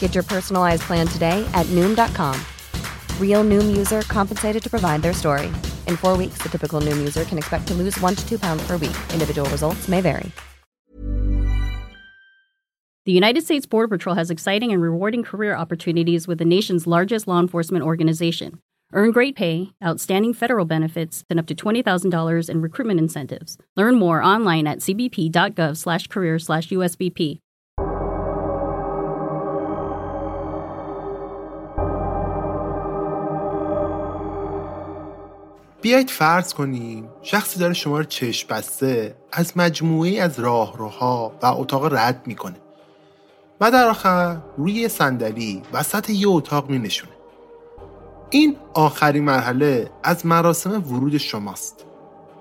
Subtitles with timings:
[0.00, 2.34] Get your personalized plan today at Noom.com.
[3.20, 5.46] Real Noom user compensated to provide their story.
[5.86, 8.66] In four weeks, the typical Noom user can expect to lose one to two pounds
[8.66, 8.96] per week.
[9.12, 10.32] Individual results may vary.
[13.04, 17.26] The United States Border Patrol has exciting and rewarding career opportunities with the nation's largest
[17.26, 18.60] law enforcement organization.
[18.92, 23.56] Earn great pay, outstanding federal benefits, and up to $20,000 in recruitment incentives.
[23.76, 27.40] Learn more online at cbp.gov/career/usbp.
[35.80, 41.94] بیایید فرض کنیم شخصی داره شما رو چشم بسته از مجموعی از راهروها و اتاق
[41.94, 42.56] رد می‌کنه
[43.60, 47.12] و در آخر روی صندلی وسط یه اتاق می نشونه.
[48.30, 51.84] این آخرین مرحله از مراسم ورود شماست.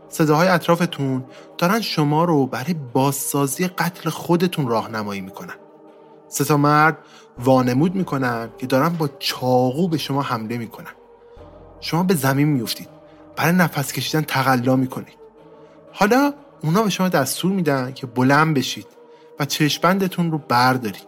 [0.10, 1.26] صداهای اطرافتون
[1.58, 5.56] دارن شما رو برای بازسازی قتل خودتون راهنمایی می‌کنن.
[6.28, 6.98] سه تا مرد
[7.40, 10.92] وانمود می‌کنن که دارن با چاقو به شما حمله می‌کنن.
[11.80, 12.97] شما به زمین میفتید
[13.38, 15.18] برای نفس کشیدن تقلا می‌کنید.
[15.94, 16.34] حالا
[16.64, 18.88] اونا به شما دستور میدن که بلند بشید
[19.40, 21.08] و چشمبندتون رو بردارید.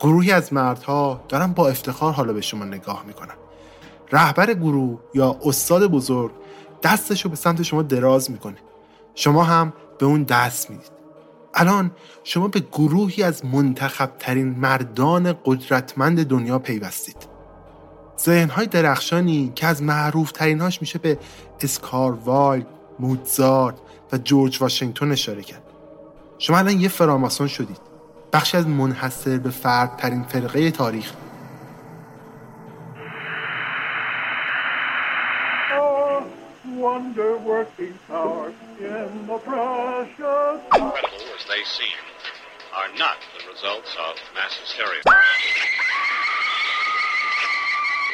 [0.00, 3.34] گروهی از مردها دارن با افتخار حالا به شما نگاه می‌کنن.
[4.12, 6.30] رهبر گروه یا استاد بزرگ
[6.82, 8.56] دستش رو به سمت شما دراز می‌کنه.
[9.14, 10.90] شما هم به اون دست می‌دید.
[11.54, 11.90] الان
[12.24, 17.35] شما به گروهی از منتخب ترین مردان قدرتمند دنیا پیوستید.
[18.18, 21.18] ذهنهای درخشانی که از معروف ترینهاش میشه به
[21.60, 22.66] اسکار وایلد،
[22.98, 23.74] موتزارت
[24.12, 25.62] و جورج واشنگتن اشاره کرد.
[26.38, 27.80] شما الان یه فراماسون شدید.
[28.32, 31.12] بخشی از منحصر به فرد ترین فرقه تاریخ.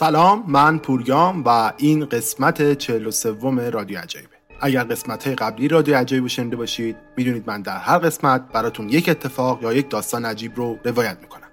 [0.00, 4.30] سلام من پوریام و این قسمت 43 رادیو عجایبه.
[4.60, 9.08] اگر قسمت های قبلی رادیو عجایب شنیده باشید می‌دونید من در هر قسمت براتون یک
[9.08, 11.48] اتفاق یا یک داستان عجیب رو روایت می‌کنم.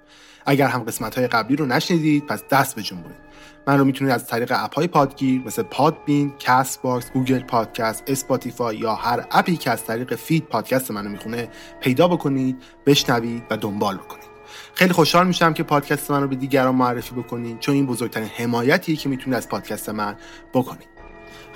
[0.45, 3.17] اگر هم قسمت های قبلی رو نشنیدید پس دست بجنبونید
[3.67, 8.77] من رو می‌تونید از طریق اپ های پادگیر مثل پادبین، کست باکس، گوگل پادکست، اسپاتیفای
[8.77, 11.49] یا هر اپی که از طریق feed پادکست منو می‌خونه
[11.81, 14.36] پیدا بکنید، بشنوید و دنبال بکنید.
[14.73, 18.95] خیلی خوشحال میشم که پادکست من رو به دیگران معرفی بکنید چون این بزرگترین حمایتیه
[18.95, 20.15] که می‌تونید از پادکست من
[20.53, 20.87] بکنید.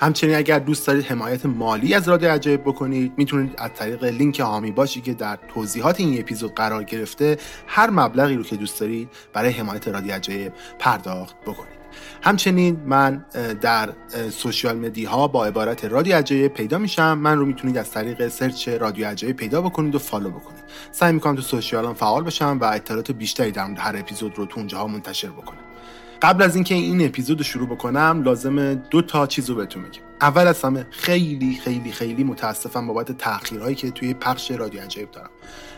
[0.00, 4.70] همچنین اگر دوست دارید حمایت مالی از رادیو عجایب بکنید می‌تونید از طریق لینک حامی
[4.70, 9.50] باشی که در توضیحات این اپیزود قرار گرفته هر مبلغی رو که دوست دارید برای
[9.50, 11.81] حمایت رادیو عجایب پرداخت بکنید.
[12.22, 13.24] همچنین من
[13.60, 13.92] در
[14.30, 17.18] social media ها با عبارت رادیو عجایب پیدا میشم.
[17.18, 20.62] من رو می‌تونید از طریق search رادیو عجایب پیدا بکنید و follow بکنید.
[20.92, 24.86] سعی می‌کنم تو سوشیالم فعال باشم و اطلاعات بیشتری در هر اپیزود رو تو اونجاها
[24.86, 25.58] منتشر بکنم.
[26.22, 30.02] قبل از اینکه این اپیزود رو شروع بکنم لازم دو تا چیز رو بهتون بگم
[30.20, 35.30] اول از همه خیلی خیلی خیلی متاسفم بابت تاخیرهایی که توی پخش رادیو عجایب دارم.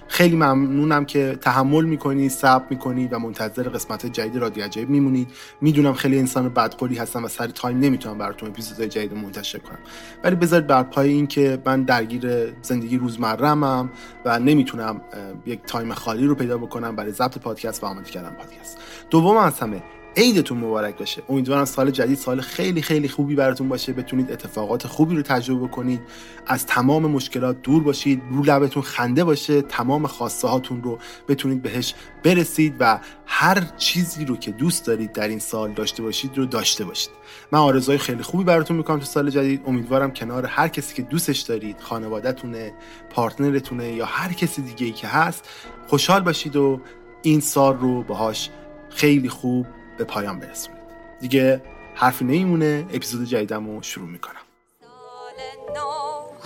[0.09, 5.29] خیلی ممنونم که تحمل می‌کنید صبر می‌کنید و منتظر قسمت جدید رادیو عجایب میمونید
[5.61, 9.79] می‌دونم خیلی انسان بدقولی هستم و سر تایم نمی‌تونم براتون اپیزودهای جدید منتشر کنم.
[10.25, 13.91] ولی بذارید بر پای این که من درگیر زندگی روزمره‌ام
[14.25, 15.01] و نمی‌تونم
[15.47, 18.79] یک تایم خالی رو پیدا بکنم برای ضبط پادکست و آماده کردن پادکست.
[19.11, 19.83] دوم از همه
[20.17, 21.23] عیدتون مبارک باشه.
[21.29, 23.93] امیدوارم سال جدید سال خیلی خیلی خوبی براتون باشه.
[23.93, 26.01] بتونید اتفاقات خوبی رو تجربه کنید
[26.47, 28.23] از تمام مشکلات دور باشید.
[28.31, 29.63] رو لبتون خنده باشه.
[29.63, 35.29] تمام خواسته هاتون رو بتونید بهش برسید و هر چیزی رو که دوست دارید در
[35.29, 37.11] این سال داشته باشید رو داشته باشید.
[37.53, 39.61] من آرزوهای خیلی خوبی براتون می‌کنم تو سال جدید.
[39.67, 42.73] امیدوارم کنار هر کسی که دوستش دارید خانوادهتونه
[43.11, 45.49] پارتنرتونه یا هر کسی دیگه ای که هست
[45.87, 46.81] خوشحال باشید و
[47.23, 48.51] این سال رو باهاش
[48.91, 49.67] خیلی خوب
[49.99, 50.81] به پایان برسونید.
[51.21, 51.63] دیگه
[51.95, 54.41] حرفی نمیمونه اپیزود جدیدم رو شروع می‌کنم.
[54.81, 55.41] سال
[55.75, 55.91] نو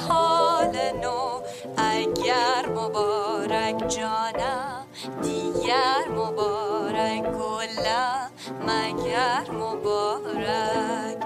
[0.09, 1.41] حال نو
[1.77, 4.87] اگر مبارک جانم
[5.23, 8.29] دیگر مبارک کلا
[8.67, 11.19] مگر مبارک.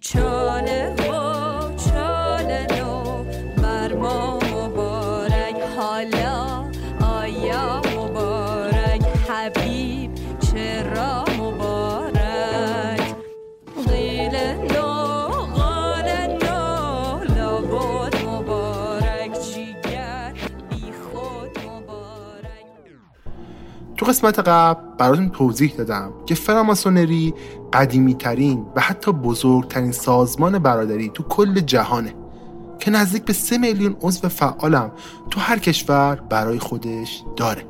[0.00, 0.94] چاله
[24.06, 27.34] قسمت قبل براتون توضیح دادم که فراماسونری
[27.72, 32.14] قدیمی ترین و حتی بزرگترین سازمان برادری تو کل جهانه
[32.78, 34.90] که نزدیک به سه میلیون عضو فعالم
[35.30, 37.62] تو هر کشور برای خودش داره.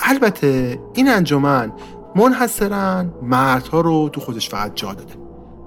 [0.00, 1.72] البته این انجمن
[2.16, 5.14] منحصرا مردها رو تو خودش فقط جا داده.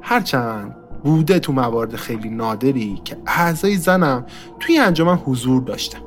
[0.02, 4.26] هرچند بوده تو موارد خیلی نادری که اعضای زنم
[4.60, 6.00] توی انجمن حضور داشتن.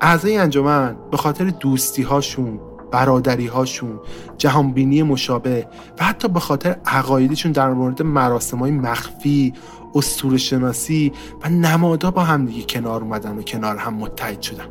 [0.00, 2.60] اعضای انجمن به خاطر دوستی هاشون
[2.90, 4.00] برادری هاشون
[4.38, 5.66] جهانبینی مشابه
[5.98, 9.52] و حتی به خاطر عقایدشون در مورد مراسم های مخفی
[9.94, 11.12] اسطوره شناسی
[11.42, 14.66] و نمادا با همدیگه کنار اومدن و کنار هم متحد شدن.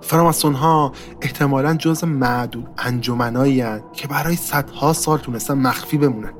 [0.00, 6.32] فراماسون ها احتمالا جز معدود انجمنایی که برای صدها سال تونستن مخفی بمونن.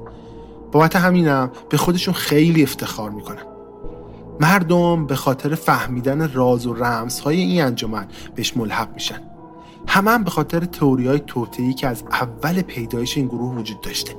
[0.72, 3.43] بابت همینم به خودشون خیلی افتخار می‌کنن.
[4.40, 9.20] مردم به خاطر فهمیدن راز و رمزهای این انجمن بهش ملحق میشن.
[9.88, 11.20] همه هم به خاطر تئوری های
[11.76, 14.16] که از اول پیدایش این گروه وجود داشته.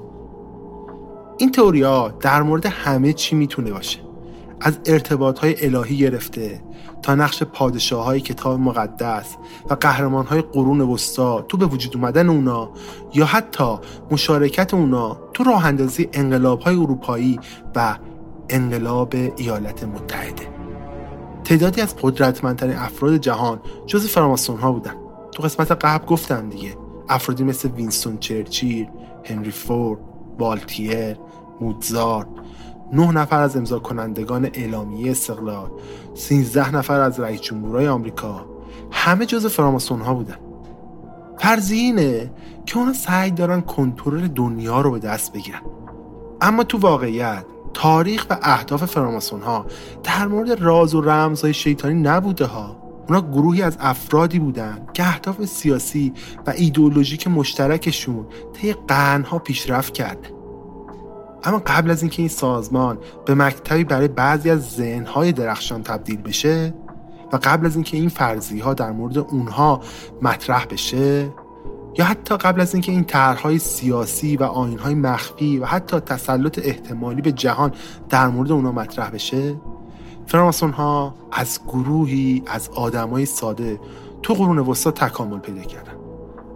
[1.38, 4.00] این تئوری ها در مورد همه چی می‌تونه باشه.
[4.62, 6.62] از ارتباط های الهی گرفته
[7.01, 9.35] تا نقش پادشاه های کتاب مقدس
[9.69, 12.71] و قهرمان های قرون وسطا تو به وجود اومدن اونا
[13.13, 13.77] یا حتی
[14.11, 17.39] مشارکت اونا تو راه اندازی انقلاب های اروپایی
[17.75, 17.97] و
[18.50, 20.47] انقلاب ایالات متحده.
[21.44, 25.05] تعدادی از قدرتمندترین افراد جهان جز فراماسون ها بودن.
[25.35, 26.77] تو قسمت قبل گفتم دیگه.
[27.09, 28.87] افرادی مثل وینستون چرچیل
[29.25, 29.99] هنری فورد
[30.39, 31.18] والتیر
[31.61, 32.27] موتزارت
[32.94, 35.69] نه نفر از امضا کنندگان اعلامیه استقلال
[36.13, 38.45] 13 نفر از رئیس جمهورهای آمریکا.
[38.92, 40.37] همه جز فراماسون ها بودن.
[41.39, 42.31] فرضیه اینه
[42.65, 45.61] که اونا سعی دارن کنترل دنیا رو به دست بگیرن.
[46.42, 49.65] اما تو واقعیت تاریخ و اهداف فراماسون ها
[50.04, 52.84] در مورد راز و رمزهای شیطانی نبوده ها.
[53.09, 56.14] اونا گروهی از افرادی بودن که اهداف سیاسی
[56.47, 60.35] و ایدئولوژیک مشترکشون طی قرنها پیشرفت کرده
[61.44, 66.74] اما قبل از اینکه این سازمان به مکتبی برای بعضی از ذهنهای درخشان تبدیل بشه
[67.33, 69.81] و قبل از اینکه این فرضی ها در مورد اونها
[70.21, 71.30] مطرح بشه
[71.97, 77.21] یا حتی قبل از اینکه این طرحهای سیاسی و آینهای مخفی و حتی تسلط احتمالی
[77.21, 77.71] به جهان
[78.09, 79.56] در مورد اونها مطرح بشه
[80.27, 83.79] فراماسون ها از گروهی از آدمای ساده
[84.23, 85.95] تو قرون وسطا تکامل پیدا کردن.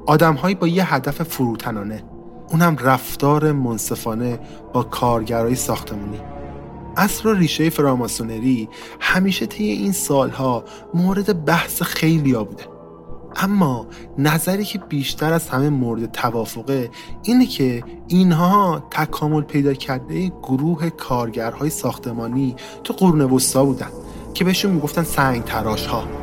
[0.06, 2.04] آدمهایی با یه هدف فروتنانه.
[2.52, 4.40] اونم رفتار منصفانه
[4.74, 6.20] با کارگرای ساختمانی
[6.98, 12.79] اصل و ریشه فراماسونری همیشه طی این سالها مورد بحث خیلی بوده.
[13.42, 16.90] اما نظری که بیشتر از همه مورد توافقه
[17.24, 23.90] اینه که اینها تکامل پیدا کرده گروه کارگرهای ساختمانی تو قرون وسطا بودن
[24.34, 26.19] که بهشون می‌گفتن سنگ تراش ها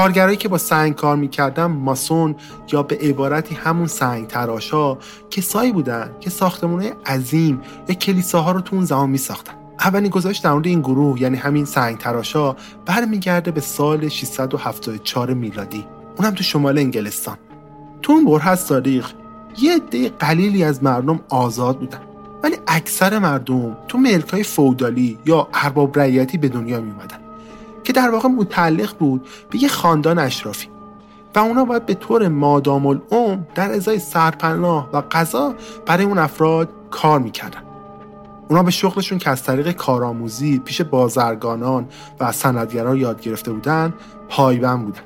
[0.00, 2.34] کارگرایی که با سنگ کار می‌کردن ماسون
[2.72, 4.98] یا به عبارتی همون سنگ تراشا
[5.30, 9.52] کسایی بودن که ساختمونه عظیم یا کلیساها رو تو اون زمان میساختن.
[9.80, 15.86] اولین گزارش در مورد این گروه یعنی همین سنگ تراشا برمیگرده به سال 674 میلادی.
[16.18, 17.36] اونم تو شمال انگلستان.
[18.02, 19.12] تو اون بره از تاریخ
[19.58, 22.00] یه عده قلیلی از مردم آزاد بودن.
[22.42, 26.92] ولی اکثر مردم تو ملکای فودالی یا ارباب رعیتی به دنیا می
[27.84, 30.68] که در واقع متعلق بود به یه خاندان اشرافی.
[31.34, 35.54] و اونا باید به طور مادام العمر در ازای سرپناه و غذا
[35.86, 37.62] برای اون افراد کار می‌کردن.
[38.48, 41.88] اونا به شغلشون که از طریق کارآموزی پیش بازرگانان
[42.20, 43.94] و سندگران یاد گرفته بودن
[44.28, 45.00] پایبند بودن.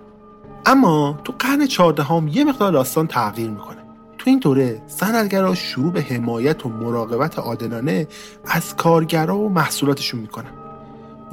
[0.67, 3.79] اما تو قرن چهاردهم یه مقدار داستان تغییر می‌کنه.
[4.19, 8.09] تو این دوره سندگرا شروع به حمایت و مراقبت عادلانه
[8.45, 10.64] از کارگرا و محصولاتشون می‌کنن.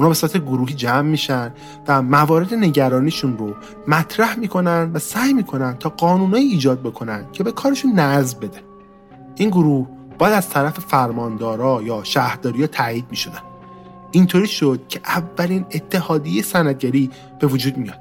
[0.02, 1.54] اونا به صورت گروهی جمع میشن
[1.88, 3.56] و موارد نگرانیشون رو
[3.88, 8.60] مطرح می‌کنن و سعی می‌کنن تا قانونایی ایجاد بکنن که به کارشون نظم بده.
[9.36, 9.88] این گروه
[10.20, 13.40] باید از طرف فرماندارا یا شهرداری ها تایید می‌شدن.
[14.12, 18.00] اینطوری شد که اولین اتحادیه سندگری به وجود میاد.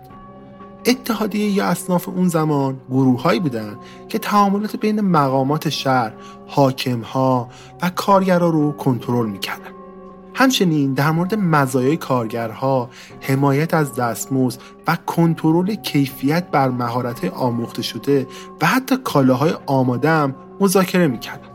[0.87, 3.76] اتحادیه یا اصناف اون زمان گروههایی بودن
[4.09, 6.12] که تعاملات بین مقامات شهر،
[6.47, 7.49] حاکمها
[7.83, 9.79] و کارگرا رو کنترل می‌کردن.
[10.40, 18.26] همچنین در مورد مزایای کارگرها حمایت از دستمزد و کنترل کیفیت بر مهارت آموخته شده
[18.62, 21.49] و حتی کالاهای آماده هم مذاکره می‌کردن.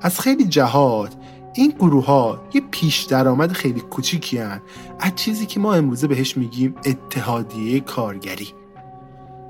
[0.00, 1.14] از خیلی جهات
[1.54, 4.60] این گروه ها یه پیش درآمد خیلی کوچیکی هن.
[5.00, 8.48] از چیزی که ما امروزه بهش میگیم اتحادیه کارگری.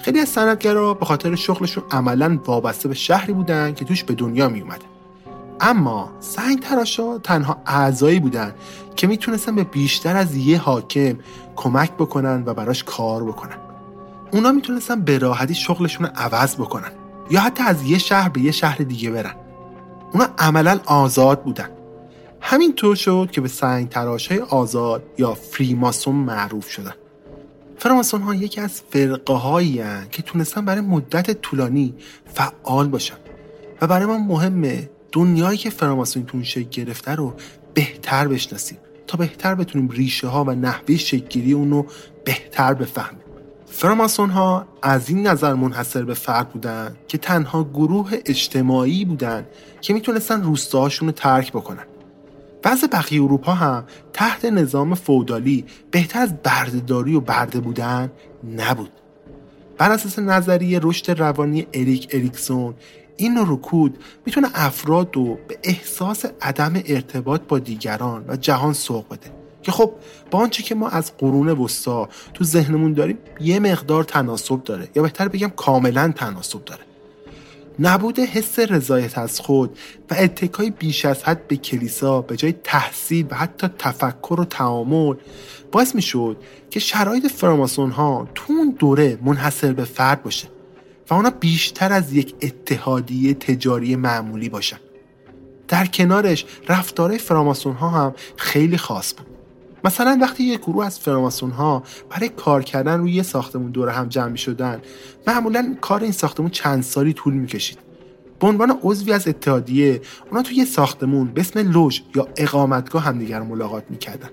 [0.01, 4.49] خیلی از صنعتگرا به خاطر شغلشون عملا وابسته به شهری بودن که توش به دنیا
[4.49, 4.63] می
[5.61, 8.55] اما سنگ تراشا تنها اعضایی بودن
[8.97, 11.19] که می‌تونستن به بیشتر از یه حاکم
[11.57, 13.57] کمک بکنن و براش کار بکنن.
[14.33, 16.93] اونا می‌تونستن به راحتی شغلشون رو عوض بکنن
[17.31, 19.35] یا حتی از یه شهر به یه شهر دیگه برن.
[20.13, 21.69] اونا عملا آزاد بودن.
[22.41, 26.95] همینطور شد که به سنگ تراش های آزاد یا فریماسون معروف شدن.
[27.79, 31.95] فراماسون ها یکی از فرقه هایی که تونستن برای مدت طولانی
[32.35, 33.17] فعال باشن
[33.81, 37.35] و برای ما مهمه دنیایی که فراماسونی شکل گرفته رو
[37.75, 38.79] بهتر بشناسیم.
[39.07, 41.87] تا بهتر بتونیم ریشه ها و نحوه شکلگیری اون رو
[42.25, 43.21] بهتر بفهمیم.
[43.67, 49.47] فراماسون ها از این نظر منحصر به فرد بودن که تنها گروه اجتماعی بودن
[49.81, 51.87] که می‌تونستن روستاهاشون رو ترک بکنن.
[52.63, 58.13] بعض بقیه اروپا هم تحت نظام فودالی بهتر از بردهداری و برده بودن
[58.57, 58.91] نبود.
[59.79, 62.75] بر اساس نظریه رشد روانی اریک اریکسون
[63.17, 69.33] این رکود می‌تونه افراد رو به احساس عدم ارتباط با دیگران و جهان سوق بده.
[69.63, 69.93] که خب
[70.31, 74.89] با آنچه که ما از قرون وسطا تو ذهنمون داریم یه مقدار تناسب داره.
[74.95, 76.81] یا بهتر بگم کاملا تناسب داره.
[77.79, 79.79] نبود حس رضایت از خود
[80.11, 85.15] و اتکای بیش از حد به کلیسا به جای تحصیل و حتی تفکر و تعامل
[85.73, 86.37] باعث می شد
[86.71, 90.49] که شرایط فراماسون ها تو اون دوره منحصر به فرد باشه.
[91.11, 94.79] و اونا بیشتر از یک اتحادیه تجاری معمولی باشن.
[95.69, 99.27] در کنارش رفتار فراماسون ها هم خیلی خاص بود.
[99.85, 104.09] مثلا وقتی یک گروه از فراماسون ها برای کار کردن روی یه ساختمون دور هم
[104.09, 104.83] جمع می شدن
[105.27, 107.79] معمولا کار این ساختمون چند سالی طول می کشید
[108.41, 113.41] به عنوان عضوی از اتحادیه اونا توی یه ساختمون به اسم لوژ یا اقامتگاه همدیگر
[113.41, 114.31] ملاقات می‌کردن.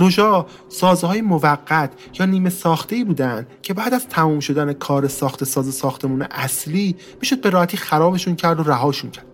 [0.00, 5.44] لوژا سازهای موقت یا نیمه ساخته ای بودن که بعد از تموم شدن کار ساخت
[5.44, 9.26] ساز ساختمون اصلی می‌شد به راحتی خرابشون کرد و رهاشون کرد.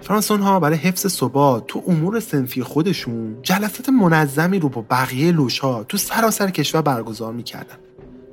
[0.00, 5.84] فرانسون ها برای حفظ ثبات تو امور سنفی خودشون جلسات منظمی رو با بقیه لوژها
[5.84, 7.76] تو سراسر کشور برگزار می‌کردن.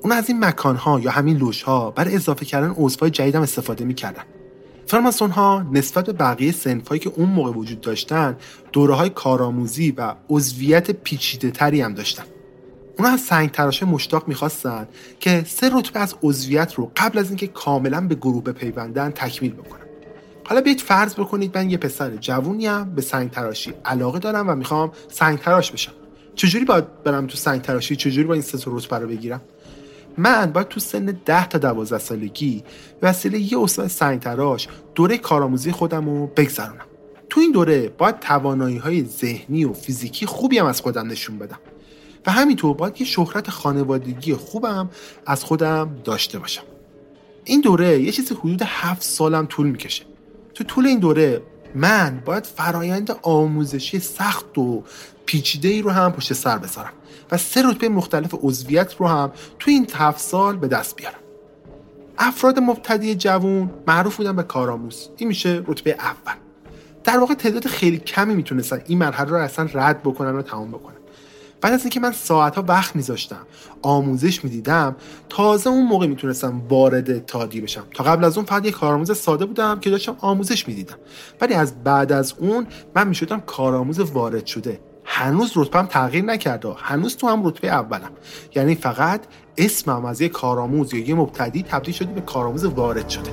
[0.02, 4.24] اون از این مکان ها یا همین لوژها برای اضافه کردن عضوهای جدیدم استفاده می‌کردن.
[4.88, 8.38] فرماسون ها نسبت به بقیه سنفایی که اون موقع وجود داشتن
[8.72, 12.24] دوره های کارآموزی و عضویت پیچیده تری هم داشتن.
[13.00, 14.88] اونا از سنگ تراشه مشتاق می‌خواستن
[15.20, 19.82] که سه رتبه از عضویت رو قبل از اینکه کاملا به گروه بپیوندن تکمیل بکنن.
[20.46, 24.92] حالا بیت فرض بکنید من یه پسر جوونیم به سنگ تراشی علاقه دارم و می‌خوام
[25.12, 25.92] سنگ تراش بشم.
[26.36, 29.42] چجوری باید برم تو سنگ تراشی چجوری با این سه رتبه رو بگیرم؟
[30.18, 32.64] من باید تو سن 10 تا 12 سالگی
[33.02, 36.86] وسیله یه استاد سنگ تراش دوره کارآموزی خودم رو بگذرونم.
[37.30, 41.60] تو این دوره باید توانایی های ذهنی و فیزیکی خوبی هم از خودم نشون بدم
[42.26, 44.90] و همینطور باید یه شهرت خانوادگی خوبم
[45.26, 46.64] از خودم داشته باشم.
[47.44, 50.04] این دوره یه چیزی حدود هفت سالم طول می‌کشه.
[50.54, 51.42] تو طول این دوره
[51.76, 54.84] من باید فرایند آموزشی سخت و
[55.26, 56.94] پیچیده ای رو هم پشت سر بذارم
[57.32, 61.20] و سه رتبه مختلف عضویت رو هم تو این هفت سال به دست بیارم.
[62.18, 65.10] افراد مبتدی جوون معروف بودن به کارآموز.
[65.18, 66.34] این میشه رتبه اول.
[67.04, 70.96] در واقع تعداد خیلی کمی می‌تونستن این مرحله رو اصلا رد بکنن و تمام بکنن.
[71.66, 73.46] بعد از اینکه من ساعتها وقت میذاشتم
[73.82, 74.96] آموزش می‌دیدم
[75.30, 77.84] تازه اون موقع می‌تونستم وارد تادی بشم.
[77.94, 80.96] تا قبل از اون فقط یک کارآموز ساده بودم که داشتم آموزش می‌دیدم.
[81.42, 84.80] ولی از بعد از اون من می‌شدم کارآموز وارد شده.
[85.06, 86.74] هنوز رتبم تغییر نکرده.
[86.78, 88.12] هنوز تو هم رتبه اولم.
[88.56, 89.22] یعنی فقط
[89.58, 93.32] اسمم از یه کارآموز یا یه مبتدی تبدیل شده به کارآموز وارد شده.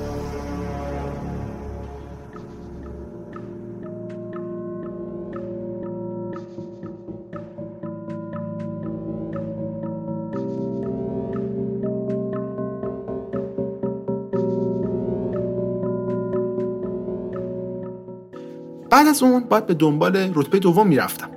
[19.03, 21.29] بعد از اون باید به دنبال رتبه دوم می‌رفتم.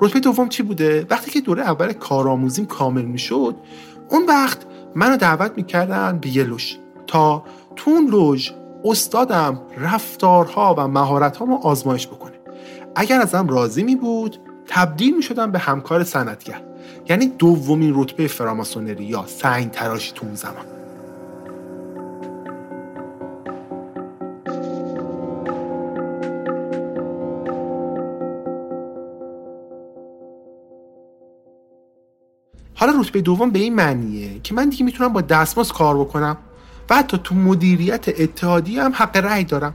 [0.00, 3.54] رتبه دوم چی بوده؟ وقتی که دوره اول کارآموزیم کامل می‌شد
[4.08, 4.58] اون وقت
[4.94, 6.74] منو دعوت می‌کردن به یه لوژ.
[7.06, 7.44] تا
[7.76, 8.50] تو اون لوژ
[8.84, 12.34] استادم رفتارها و مهارتهامو آزمایش بکنه.
[12.94, 16.62] اگر ازم راضی می بود تبدیل می شدم به همکار سندگر
[17.08, 20.75] یعنی دومین رتبه فراماسونری یا سنگ تراشی تو اون زمان.
[32.78, 36.36] حالا رتبه دوم به این معنیه که من دیگه می‌تونم با دستمزد کار بکنم
[36.90, 39.74] و حتی تو مدیریت اتحادی هم حق رأی دارم.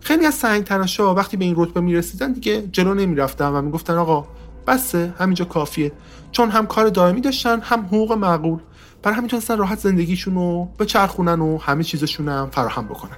[0.00, 4.26] خیلی از سنگ تراشا وقتی به این رتبه می‌رسیدن دیگه جلو نمی‌رفتن و می‌گفتن آقا
[4.66, 5.92] بسه همینجا کافیه.
[6.32, 8.58] چون هم کار دائمی داشتن هم حقوق معقول.
[9.02, 13.16] برای همین تونستن راحت زندگیشون رو بچرخونن و همه چیزشون هم فراهم بکنن.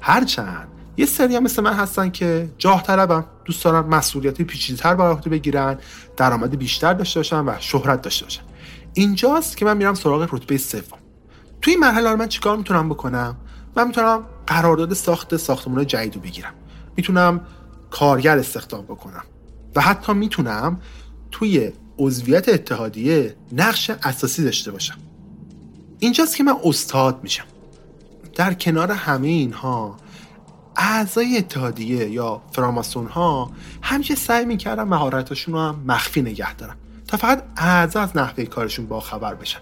[0.00, 5.10] هرچند یه سری هم مثل من هستن که جاه طلبم دوست دارن مسئولیت پیچیده‌تر بر
[5.10, 5.78] عهده بگیرن
[6.16, 8.42] درآمد بیشتر داشته باشن و شهرت داشته باشن.
[8.98, 10.98] اینجاست که من میرم سراغ رتبه سوم.
[11.62, 13.36] توی این مرحله من چیکار می‌تونم بکنم؟
[13.76, 16.54] من می‌تونم قرارداد ساخت ساختمان جدید رو بگیرم.
[16.96, 17.40] می‌تونم
[17.90, 19.22] کارگر استخدام بکنم.
[19.76, 20.80] و حتی می‌تونم
[21.30, 24.98] توی عضویت اتحادیه نقش اساسی داشته باشم.
[25.98, 27.46] اینجاست که من استاد میشم.
[28.34, 29.96] در کنار همه اینها
[30.76, 33.50] اعضای اتحادیه یا فراماسون ها
[33.82, 36.74] همیشه سعی می‌کردن مهارتاشون رو هم مخفی نگه دارن.
[37.08, 39.60] تا فقط اعضا از نحوه کارشون با خبر بشن.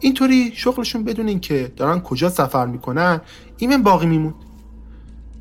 [0.00, 3.20] اینطوری شغلشون بدون که دارن کجا سفر می‌کنن
[3.56, 4.34] ایمن باقی میمون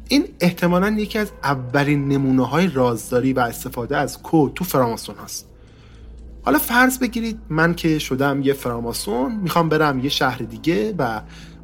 [0.07, 5.47] این احتمالا یکی از اولین نمونه های رازداری و استفاده از کد تو فراماسون هست.
[6.45, 11.21] حالا فرض بگیرید من که شدم یه فراماسون می‌خوام برم یه شهر دیگه و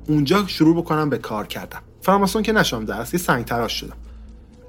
[0.07, 3.97] اونجا شروع بکنم به کار کردم فراماسون که نشام درست یه سنگ تراش شدم.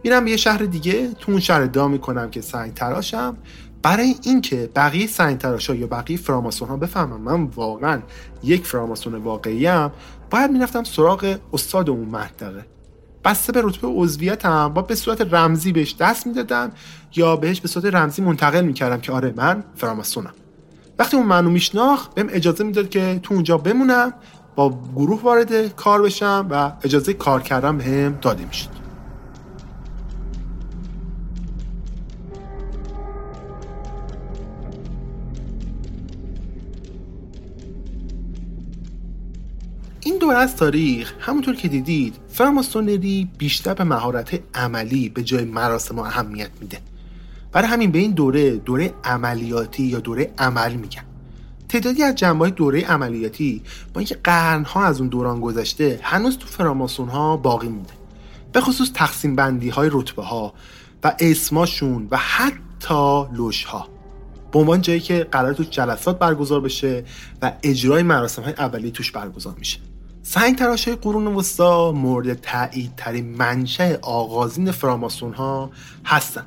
[0.04, 3.36] میرم یه شهر دیگه تو اون شهر ادعا می‌کنم که سنگ تراشم
[3.84, 8.02] برای اینکه بقیه سنگ تراشا یا بقیه فراماسون ها بفهمم من واقعا
[8.42, 9.92] یک فراماسون واقعی ام
[10.30, 12.66] باید می‌رفتم سراغ استاد اون منطقه.
[13.24, 16.72] بسته به رتبه عضویتم با به صورت رمزی بهش دست می‌دادم
[17.16, 20.34] یا بهش به صورت رمزی منتقل می‌کردم که آره من فراماسونم.
[20.98, 24.12] وقتی اون منو میشناخت بهم اجازه می‌داد که تو اونجا بمونم
[24.56, 28.83] با گروه وارد کار بشم و اجازه کار کردن بهم داده می‌شد.
[40.14, 45.98] این دور از تاریخ همونطور که دیدید فراماسونری بیشتر به مهارت عملی به جای مراسم
[45.98, 46.78] و اهمیت میده.
[47.52, 51.02] برای همین به این دوره دوره عملیاتی یا دوره عمل میگن.
[51.68, 53.62] تعدادی از جنبه دوره عملیاتی
[53.94, 57.92] با اینکه قرنها از اون دوران گذشته هنوز تو فراماسون ها باقی میده
[58.52, 60.54] به خصوص تقسیم بندی های رتبه ها
[61.04, 63.88] و اسماشون و حتی لوش ها
[64.52, 67.04] به عنوان جایی که قرار تو جلسات برگزار بشه
[67.42, 69.78] و اجرای مراسم های اولیه توش برگزار میشه.
[70.26, 75.70] سنگ تراش های قرون وسطا مورد تایید ترین منشأ آغازین فراماسون ها
[76.04, 76.46] هستن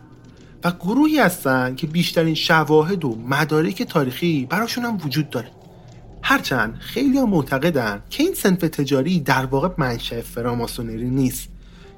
[0.63, 5.51] و گروهی هستن که بیشترین شواهد و مدارک تاریخی براشون هم وجود داره.
[6.21, 11.49] هرچند خیلی ها معتقدن که این سنف تجاری در واقع منشأ فراماسونری نیست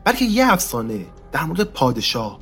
[0.03, 2.39] بلکه یه افسانه در مورد پادشاه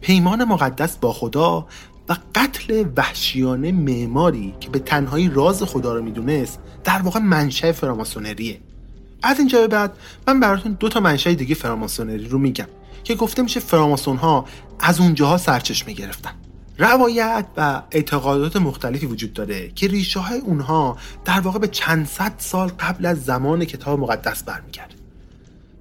[0.00, 1.66] پیمان مقدس با خدا
[2.08, 8.60] و قتل وحشیانه معماری که به تنهایی راز خدا رو می‌دونست در واقع منشأ فراماسونریه.
[9.22, 9.92] از اینجا به بعد
[10.26, 12.68] من براتون دو تا منشأ دیگه فراماسونری رو میگم
[13.04, 14.44] که گفته میشه فراماسون ها
[14.80, 16.32] از اونجاها سرچشمه گرفتن.
[16.78, 22.32] روایت و اعتقادات مختلفی وجود داره که ریشه های اونها در واقع به چند صد
[22.38, 24.94] سال قبل از زمان کتاب مقدس برمیگرده.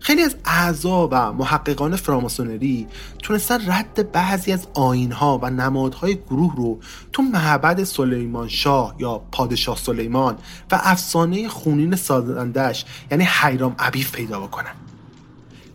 [0.04, 2.88] خیلی از اعضا و محققان فراماسونری
[3.20, 6.80] تونستن رد بعضی از آینها و نمادهای گروه رو
[7.13, 10.38] تو معبد سلیمان شاه یا پادشاه سلیمان
[10.72, 14.74] و افسانه خونین سازندش یعنی حیرام عبیف پیدا بکنن.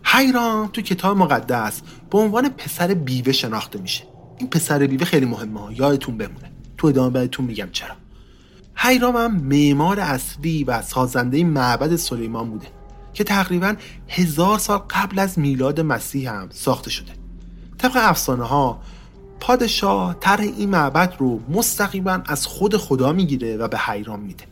[0.03, 4.03] حیرام تو کتاب مقدس به عنوان پسر بیوه شناخته میشه.
[4.37, 6.51] این پسر بیوه خیلی مهمه یادتون بمونه.
[6.77, 7.95] تو ادامه بهتون میگم چرا.
[8.75, 12.78] حیرام هم معمار اصلی و سازنده معبد سلیمان بوده.
[13.19, 13.75] که تقریبا
[14.07, 17.11] هزار سال قبل از میلاد مسیح هم ساخته شده.
[17.77, 18.81] طبق افسانه ها
[19.39, 24.43] پادشاه طرح این معبد رو مستقیما از خود خدا می‌گیره و به حیرام میده.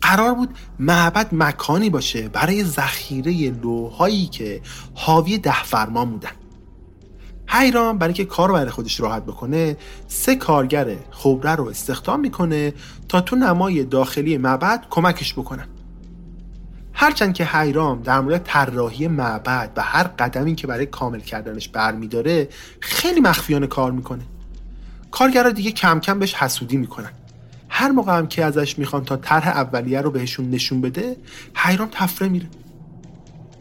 [0.00, 4.60] قرار بود معبد مکانی باشه برای ذخیره لوهایی که
[4.94, 6.30] حاوی ده فرمان بودن.
[7.46, 9.76] حیرام برای که کار برای خودش راحت بکنه
[10.08, 12.74] سه کارگر خبره رو استخدام می‌کنه
[13.08, 15.68] تا تو نمای داخلی معبد کمکش بکنن.
[17.02, 22.48] هرچند که حیرام در مورد طراحی معبد و هر قدمی که برای کامل کردنش برمیداره
[22.80, 24.22] خیلی مخفیانه کار می‌کنه.
[25.10, 27.10] کارگرها دیگه کم کم بهش حسودی می‌کنن.
[27.68, 31.16] هر موقع هم که ازش می‌خوان تا طرح اولیه رو بهشون نشون بده
[31.54, 32.46] حیرام تفره میره.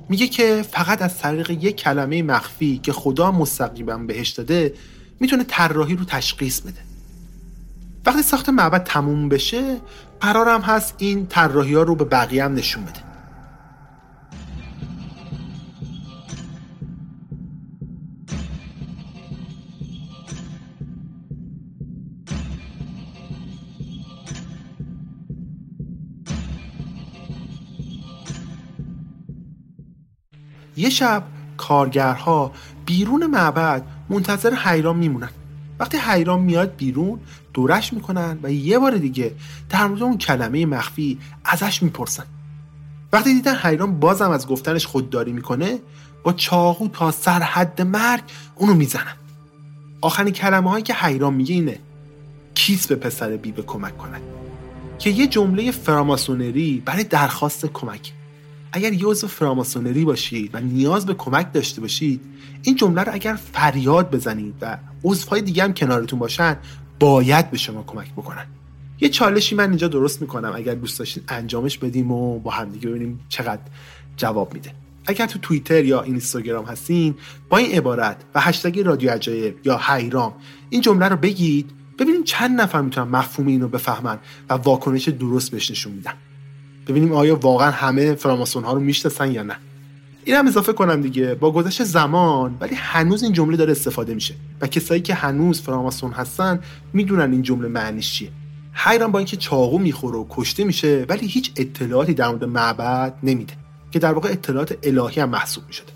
[0.09, 4.73] میگه که فقط از طریق یک کلمه مخفی که خدا مستقیما بهش داده
[5.19, 6.81] می‌تونه طراحی رو تشخیص بده.
[8.05, 9.77] وقتی ساخت معبد تموم بشه
[10.21, 13.10] قرارم هست این طراحی ها رو به بقیه هم نشون بده.
[30.81, 31.23] یه شب
[31.57, 32.51] کارگرها
[32.85, 35.29] بیرون معبد منتظر حیرام میمونن.
[35.79, 37.19] وقتی حیرام میاد بیرون
[37.53, 39.31] دورش می‌کنن و یه بار دیگه
[39.69, 42.23] در مورد اون کلمه مخفی ازش می‌پرسن.
[43.13, 45.79] وقتی دیدن حیرام بازم از گفتنش خودداری می‌کنه
[46.23, 48.21] با چاقو تا سر حد مرگ
[48.55, 49.15] اونو می‌زنن.
[50.01, 51.79] آخرین کلمه هایی که حیرام میگه اینه
[52.53, 54.21] کیس به پسر بیوه کمک کنن
[54.99, 58.13] که یه جمله فراماسونری برای درخواست کمک.
[58.71, 62.21] اگر عضو فراماسونری باشید و نیاز به کمک داشته باشید
[62.63, 66.57] این جمله رو اگر فریاد بزنید و عضوهای دیگه هم کنارتون باشن
[66.99, 68.45] باید به شما کمک بکنن.
[68.99, 73.19] یه چالشی من اینجا درست می‌کنم اگر دوست داشتید انجامش بدیم و با همدیگه ببینیم
[73.29, 73.61] چقدر
[74.17, 74.71] جواب میده.
[75.05, 77.15] اگر تو توییتر یا اینستاگرام هستین
[77.49, 80.33] با این عبارت و هشتگ رادیو عجایب یا حیرام
[80.69, 85.71] این جمله رو بگید ببینیم چند نفر می‌تونن مفهوم اینو بفهمن و واکنش درست بهش
[85.71, 86.13] نشون میدن.
[86.91, 89.55] ببینیم آیا واقعا همه فراماسون ها رو می‌شناسن یا نه.
[90.23, 94.33] این هم اضافه کنم دیگه با گذشت زمان ولی هنوز این جمله داره استفاده میشه
[94.61, 96.59] و کسایی که هنوز فراماسون هستن
[96.93, 98.29] می‌دونن این جمله معنیش چیه.
[98.73, 103.53] حیران با اینکه چاقو می‌خوره و کشته میشه ولی هیچ اطلاعاتی در مورد معبد نمیده
[103.91, 105.91] که در واقع اطلاعات الهی هم محسوب می‌شده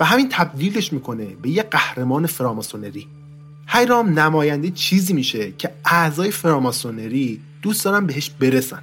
[0.00, 3.06] و همین تبدیلش می‌کنه به یه قهرمان فراماسونری.
[3.66, 8.82] حیرام نماینده چیزی میشه که اعضای فراماسونری دوست دارن بهش برسن.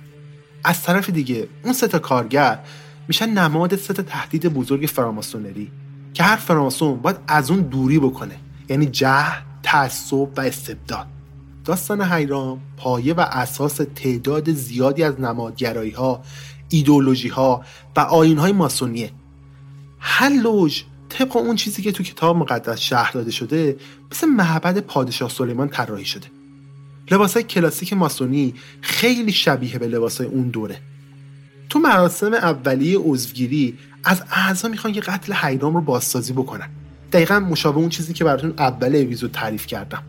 [0.67, 2.60] از طرف دیگه اون سه تا کارگر
[3.08, 5.71] میشن نماد سه تا تهدید بزرگ فراماسونری
[6.13, 8.36] که هر فراماسون باید از اون دوری بکنه.
[8.69, 9.25] یعنی جه،
[9.63, 11.08] تعصب و استبداد.
[11.65, 16.23] داستان حیرام پایه و اساس تعداد زیادی از نمادگرایی ها
[16.69, 17.62] ایدولوژی ها
[17.95, 19.12] و آین های ماسونیه.
[19.99, 23.77] هر لوژ طبق اون چیزی که تو کتاب مقدس شهر داده شده
[24.12, 26.37] مثل معبد پادشاه سلیمان طراحی شده.
[27.11, 30.79] لباسای کلاسیک ماسونی خیلی شبیه به لباسای اون دوره.
[31.69, 36.69] تو مراسم اولیه عضوگیری از اعضا می‌خوان که قتل حیرام رو بازسازی بکنن.
[37.11, 40.03] دقیقا مشابه اون چیزی که براتون اول اپیزود تعریف کردم.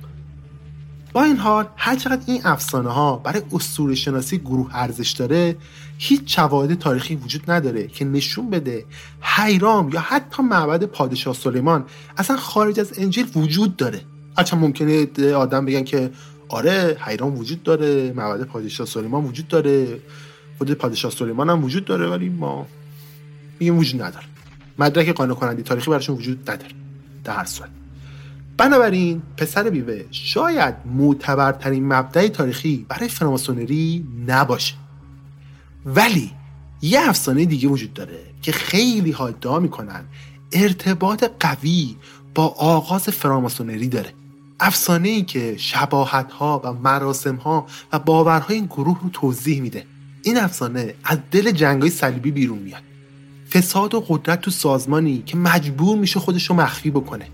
[1.13, 5.57] با این حال هرچقدر این افسانه ها برای اسطوره شناسی گروه ارزش داره
[5.99, 8.85] هیچ شواهد تاریخی وجود نداره که نشون بده
[9.21, 11.85] حیرام یا حتی معبد پادشاه سلیمان
[12.17, 14.01] اصلا خارج از انجیل وجود داره.
[14.39, 16.11] هرچند ممکنه آدم بگن که
[16.49, 20.01] آره حیران وجود داره معبد پادشاه سلیمان وجود داره.
[20.59, 22.67] خود پادشاه سلیمان هم وجود داره ولی ما
[23.61, 24.27] میگیم وجود نداره.
[24.79, 26.73] مدرک قانع کننده تاریخی براشون وجود نداره
[27.25, 27.71] در هر صورت.
[28.57, 34.75] بنابراین پسر بیوه شاید معتبرترین مبدع تاریخی برای فراماسونری نباشه.
[35.87, 36.31] ولی
[36.83, 40.05] یه افسانه دیگه وجود داره که خیلی ها ادعا می‌کنن
[40.53, 41.97] ارتباط قوی
[42.35, 44.13] با آغاز فراماسونری داره.
[44.61, 49.87] افسانه ای که شباهت ها و مراسم ها و باورهای این گروه رو توضیح میده.
[50.23, 52.83] این افسانه از دل جنگای صلیبی بیرون میاد.
[53.51, 57.27] فساد و قدرت تو سازمانی که مجبور میشه خودش رو مخفی بکنه.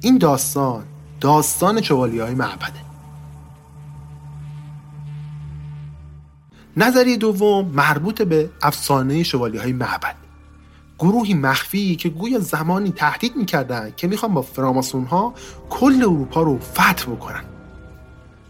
[0.00, 0.84] این داستان
[1.20, 2.80] داستان چوالی های معبده.
[6.76, 10.19] نظریه دوم مربوط به افسانه شوالی های معبد.
[11.00, 15.34] گروهی مخفی که گویا زمانی تهدید می‌کردن که می‌خوان با فراماسون ها
[15.70, 17.44] کل اروپا رو فتح بکنن.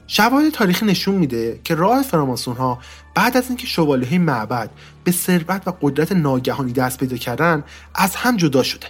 [0.07, 2.79] شواهد تاریخی نشون میده که راه فراماسون ها
[3.15, 4.71] بعد از اینکه شوالی های معبد
[5.05, 8.87] به ثروت و قدرت ناگهانی دست پیدا کردن از هم جدا شده.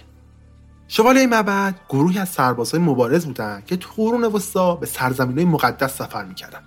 [0.87, 5.97] شوالی معبد گروهی از سربازهای مبارز بودند که تو قرون وسطا به سرزمین های مقدس
[5.97, 6.59] سفر می‌کردن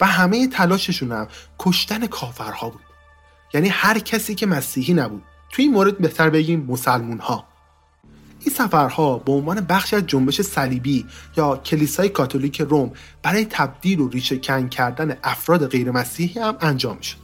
[0.00, 2.80] و همه تلاششون هم کشتن کافرها بود.
[3.54, 7.44] یعنی هر کسی که مسیحی نبود توی این مورد بهتر بگیم مسلمون ها
[8.40, 14.08] این سفرها به عنوان بخشی از جنبش صلیبی یا کلیسای کاتولیک روم برای تبدیل و
[14.08, 17.16] ریشه کن کردن افراد غیر مسیحی هم انجام می‌شد.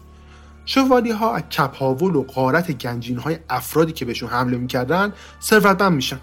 [0.64, 5.12] شوالی ها از چپاول و قارت گنجین های افرادی که بهشون حمله می‌کردن
[5.42, 6.20] ثروتمند میشن.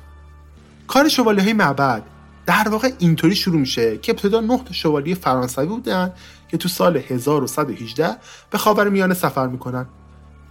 [0.88, 2.04] کار شوالی های معبد
[2.46, 6.14] در واقع اینطوری شروع میشه که ابتدا نه شوالی فرانسوی بودن
[6.48, 8.16] که تو سال 1118
[8.50, 9.86] به خاورمیانه سفر می‌کنن.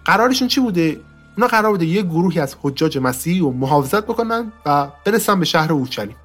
[0.04, 1.00] قرارشون چی بوده؟
[1.36, 5.72] اونا قرار بوده یه گروهی از حجاج مسیحی رو محافظت بکنن و برسن به شهر
[5.72, 6.16] اورشلیم.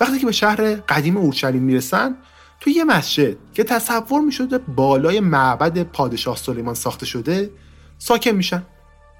[0.00, 2.16] وقتی که به شهر قدیم اورشلیم می‌رسن
[2.60, 7.50] تو یه مسجد که تصور می‌شده بالای معبد پادشاه سلیمان ساخته شده
[7.98, 8.62] ساکن میشن.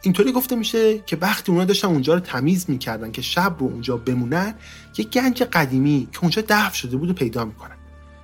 [0.02, 3.96] اینطوری گفته میشه که وقتی اونا داشتن اونجا رو تمیز می‌کردن که شب رو اونجا
[3.96, 4.54] بمونن
[4.98, 7.76] یه گنج قدیمی که اونجا دفن شده بود و پیدا می‌کنن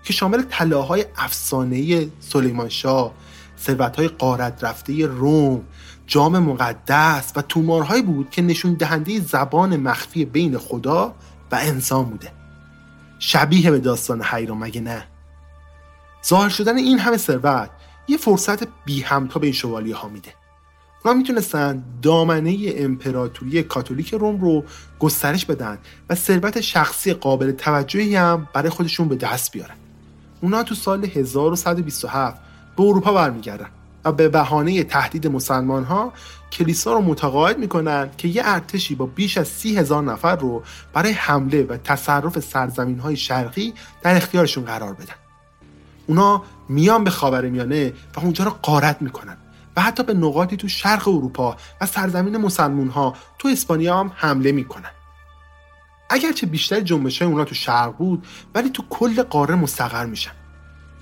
[0.04, 3.12] که شامل طلاهای افسانه سلیمان شاه
[3.58, 5.64] ثروتهای قارت رفته روم
[6.10, 11.14] جام مقدس و تومارهایی بود که نشون دهنده زبان مخفی بین خدا
[11.52, 12.32] و انسان بوده.
[13.18, 15.04] شبیه به داستان حیرا مگه نه؟
[16.26, 17.70] ظاهر شدن این همه ثروت
[18.08, 20.34] یه فرصت بی همتا به این شوالیه ها میده.
[21.04, 24.64] اونا می‌تونستن دامنه امپراتوری کاتولیک روم رو
[24.98, 29.76] گسترش بدن و ثروت شخصی قابل توجهی هم برای خودشون به دست بیارن.
[30.40, 32.40] اونا تو سال 1127
[32.76, 33.68] به اروپا برمیگردن.
[34.04, 36.12] و به بهانه تهدید مسلمان ها
[36.52, 41.12] کلیسا رو متقاعد می‌کنن که یه ارتشی با بیش از سی هزار نفر رو برای
[41.12, 45.14] حمله و تصرف سرزمین های شرقی در اختیارشون قرار بدن.
[46.06, 49.36] اونا میان به خاورمیانه و اونجا رو قارت می‌کنن
[49.76, 54.52] و حتی به نقاطی تو شرق اروپا و سرزمین مسلمون ها تو اسپانیا هم حمله
[54.52, 54.90] می‌کنن.
[56.10, 60.39] اگرچه بیشتر جنبش های اونا تو شرق بود ولی تو کل قاره مستقر میشن.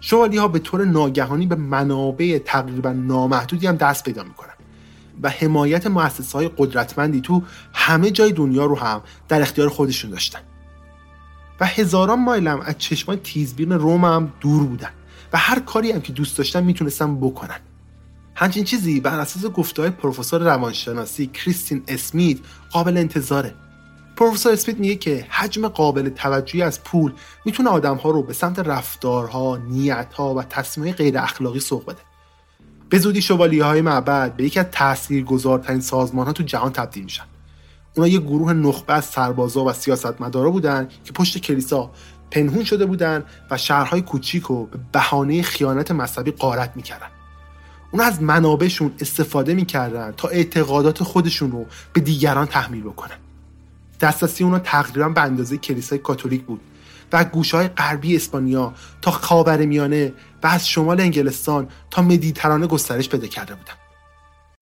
[0.00, 4.52] شوالی ها به طور ناگهانی به منابع تقریبا نامحدودی هم دست پیدا می‌کنن
[5.22, 10.40] و حمایت مؤسسه های قدرتمندی تو همه جای دنیا رو هم در اختیار خودشون داشتن.
[11.60, 14.90] و هزاران مایلم از چشمان تیزبین روم هم دور بودن
[15.32, 17.60] و هر کاری هم که دوست داشتن می‌تونستن بکنن.
[18.34, 22.38] همچین چیزی بر اساس گفته پروفسور روانشناسی کریستین اسمیت
[22.70, 23.54] قابل انتظاره.
[24.18, 27.12] پروفسور اسمیت میگه که حجم قابل توجهی از پول
[27.44, 31.98] می‌تونه آدمها رو به سمت رفتارها، نیتها و تصمیم غیر اخلاقی سوق بده.
[32.88, 37.24] به زودی شوالیه های معبد به یکی از تاثیرگذارترین سازمان ها تو جهان تبدیل میشن.
[37.96, 41.90] اونا یه گروه نخبه از سربازا و سیاستمدارا بودن که پشت کلیسا
[42.30, 47.08] پنهون شده بودن و شهرهای کوچیک رو به بهانه خیانت مذهبی قارت می‌کردن.
[47.90, 53.16] اونا از منابعشون استفاده می‌کردن تا اعتقادات خودشون رو به دیگران تحمیل بکنن.
[54.00, 56.60] دسترسی اونا تقریبا به اندازه کلیسای کاتولیک بود
[57.12, 63.26] و گوشهای غربی اسپانیا تا خاور میانه و از شمال انگلستان تا مدیترانه گسترش پیدا
[63.26, 63.72] کرده بودن.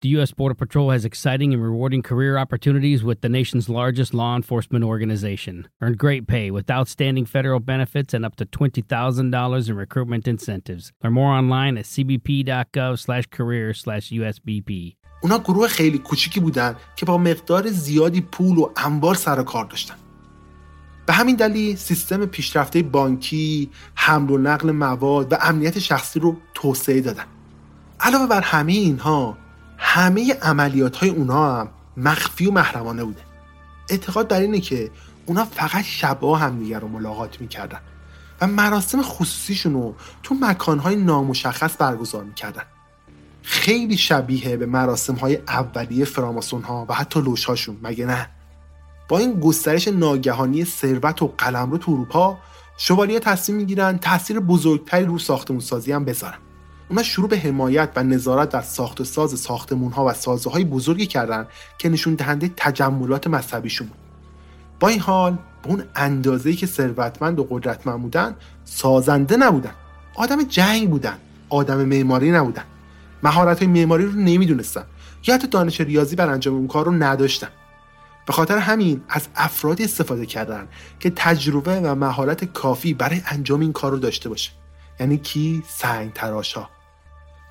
[0.02, 0.30] The U.S.
[0.30, 5.68] Border Patrol has exciting and rewarding career opportunities with the nation's largest law enforcement organization.
[5.80, 10.92] Earn great pay with outstanding federal benefits and up to $20,000 in recruitment incentives.
[11.02, 14.96] Learn more online at cbp.gov slash career slash USBP.
[15.20, 19.94] اونا گروه خیلی کوچیکی بودن که با مقدار زیادی پول و انبار سر کار داشتن.
[21.06, 27.00] به همین دلیل سیستم پیشرفته بانکی، حمل و نقل مواد و امنیت شخصی رو توسعه
[27.00, 27.24] دادن.
[28.00, 29.38] علاوه بر همه اینها
[29.78, 33.20] همه عملیات های اونا هم مخفی و محرمانه بوده
[33.88, 34.90] اعتقاد در اینه که
[35.26, 37.80] اونا فقط شبا همدیگر رو ملاقات می‌کردن
[38.40, 42.62] و مراسم خصوصیشون رو تو مکانهای نامشخص برگزار می‌کردن.
[43.48, 48.28] خیلی شبیه به مراسم های اولیه فراماسون ها و حتی لوش هاشون مگه نه؟
[49.08, 52.38] با این گسترش ناگهانی ثروت و قلمرو تو اروپا
[52.76, 56.38] شوالیه تصمیم می‌گیرن تاثیر بزرگتری رو ساختمون سازی هم بذارن.
[56.88, 60.64] اونا شروع به حمایت و نظارت در ساخت و ساز ساختمون ها و سازه های
[60.64, 61.46] بزرگی کردن
[61.78, 63.98] که نشون دهنده تجملات مذهبیشون بود.
[64.80, 69.74] با این حال به اون اندازه‌ای که ثروتمند و قدرتمند بودن سازنده نبودن.
[70.14, 71.18] آدم جنگ بودن.
[71.48, 72.64] آدم معماری نبودن.
[73.22, 74.84] مهارت های معماری رو نمی‌دونستن
[75.26, 77.48] یا حتی دانش ریاضی بر انجام اون کار رو نداشتن
[78.26, 80.68] به خاطر همین از افرادی استفاده کردن
[81.00, 84.50] که تجربه و مهارت کافی برای انجام این کار رو داشته باشه.
[85.00, 85.62] یعنی کی?
[85.68, 86.70] سنگ تراش ها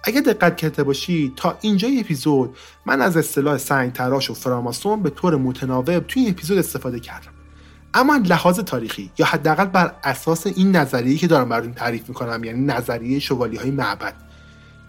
[0.03, 5.09] اگه دقت کرده باشی تا اینجای اپیزود من از اصطلاح سنگ تراش و فراماسون به
[5.09, 7.31] طور متناوب توی این اپیزود استفاده کردم.
[7.93, 12.65] اما لحاظ تاریخی یا حداقل بر اساس این نظریه که دارم براتون تعریف می‌کنم یعنی
[12.65, 14.24] نظریه شوالی های معبد.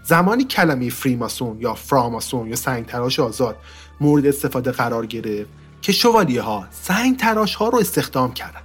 [0.06, 3.56] زمانی کلمه فریماسون یا فراماسون یا سنگ تراش آزاد
[4.00, 5.50] مورد استفاده قرار گرفت
[5.82, 8.60] که شوالیه ها سنگ تراش ها رو استخدام کردن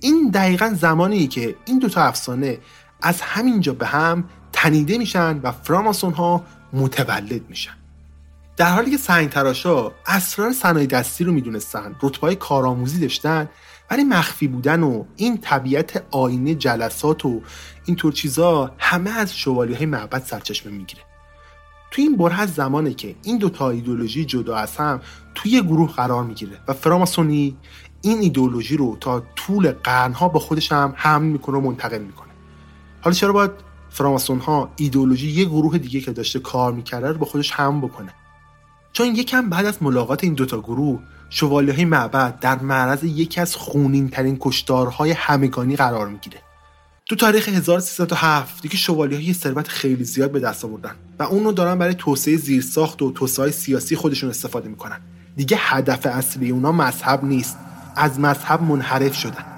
[0.00, 2.58] این دقیقا زمانی که این دوتا افسانه
[3.02, 7.72] از همینجا به هم تنیده میشن و فراماسون ها متولد میشن.
[8.56, 13.48] در حالی که سنگ تراشا اسرار صنایع دستی رو می‌دونستن رتبه کارآموزی داشتن
[13.90, 17.40] ولی مخفی بودن و این طبیعت آینه جلسات و
[17.84, 21.02] اینطور چیزا همه از شوالی های معبد سرچشمه می‌گیره.
[21.90, 25.00] توی این بره از زمانه که این دوتا ایدولوژی جدا از هم
[25.34, 27.56] توی گروه قرار می‌گیره و فراماسونی
[28.02, 32.28] این ایدولوژی رو تا طول قرنها با خودش هم حمل می‌کنه و منتقل می‌کنه.
[33.00, 33.50] حالا چرا باید
[33.90, 38.14] فراماسون ها ایدولوژی یه گروه دیگه که داشته کار می‌کرده رو با خودش هم بکنه؟
[38.92, 43.56] چون یکم بعد از ملاقات این دوتا گروه شوالی های معبد در معرض یکی از
[43.56, 46.38] خونین ترین کشتارهای همگانی قرار می‌گیره.
[47.06, 51.52] تو تاریخ 1307 دیگه شوالی های ثروت خیلی زیاد به دست آوردن و اون رو
[51.52, 55.00] دارن برای توسعه زیرساخت و توسعه سیاسی خودشون استفاده می‌کنن.
[55.36, 57.56] دیگه هدف اصلی اونا مذهب نیست.
[57.96, 59.57] از مذهب منحرف شدن.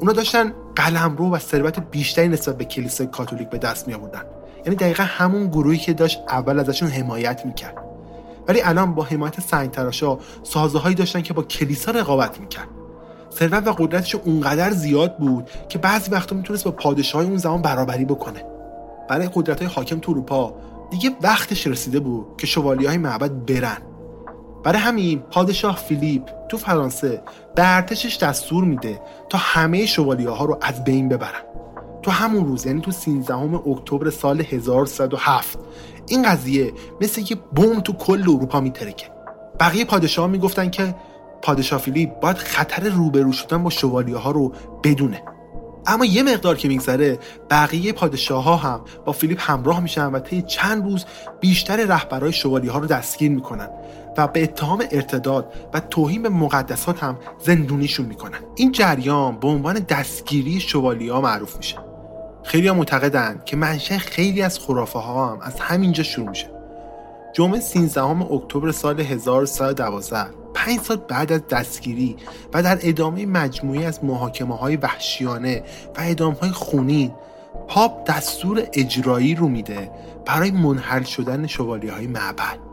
[0.00, 4.22] اونا داشتن قلمرو و ثروت بیشتری نسبت به کلیسای کاتولیک به دست می آوردن
[4.64, 7.76] یعنی دقیقا همون گروهی که داشت اول ازشون حمایت می‌کرد.
[8.48, 12.68] ولی الان با حمایت سنگ تراشا سازهایی داشتن که با کلیسا رقابت می‌کرد.
[13.32, 18.04] ثروت و قدرتش اونقدر زیاد بود که بعضی وقتا می‌تونست با پادشاهی اون زمان برابری
[18.04, 18.44] بکنه.
[19.08, 20.54] برای قدرت های حاکم تو اروپا
[20.90, 23.78] دیگه وقتش رسیده بود که شوالی های معبد برن.
[24.64, 27.22] برای همین پادشاه فیلیپ تو فرانسه
[27.58, 31.42] به ارتشش دستور میده تا همه شوالیه ها رو از بین ببرن.
[32.02, 35.58] تو همون روز یعنی تو 13 اکتبر سال 1307
[36.08, 39.06] این قضیه مثل یه بم تو کل اروپا میترکه.
[39.60, 40.94] بقیه پادشاه ها می‌گفتن که
[41.42, 44.52] پادشاه فیلیپ باید خطر روبرو شدن با شوالیه ها رو
[44.84, 45.22] بدونه.
[45.86, 47.18] اما یه مقدار که میگذره
[47.50, 51.04] بقیه پادشاه ها هم با فیلیپ همراه میشن و طی چند روز
[51.40, 53.68] بیشتر رهبرای شوالیه ها رو دستگیر می‌کنن.
[54.18, 58.38] و به اتهام ارتداد و توهین به مقدسات هم زندونیشون می‌کنن.
[58.54, 61.78] این جریان به عنوان دستگیری شوالیه ها معروف میشه.
[62.44, 66.50] خیلی ها معتقدن که منشه خیلی از خرافه ها هم از همینجا شروع میشه.
[67.32, 72.16] جمعه 13 اکتبر سال 1112 پنج سال بعد از دستگیری
[72.54, 75.62] و در ادامه مجموعی از محاکمه های وحشیانه
[75.96, 77.12] و ادامه های خونین
[77.68, 79.90] پاپ دستور اجرایی رو میده
[80.26, 82.67] برای منحل شدن شوالی های معبد.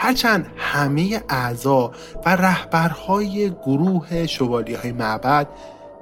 [0.00, 1.92] هرچند همه اعضا
[2.26, 5.48] و رهبرهای گروه شوالی های معبد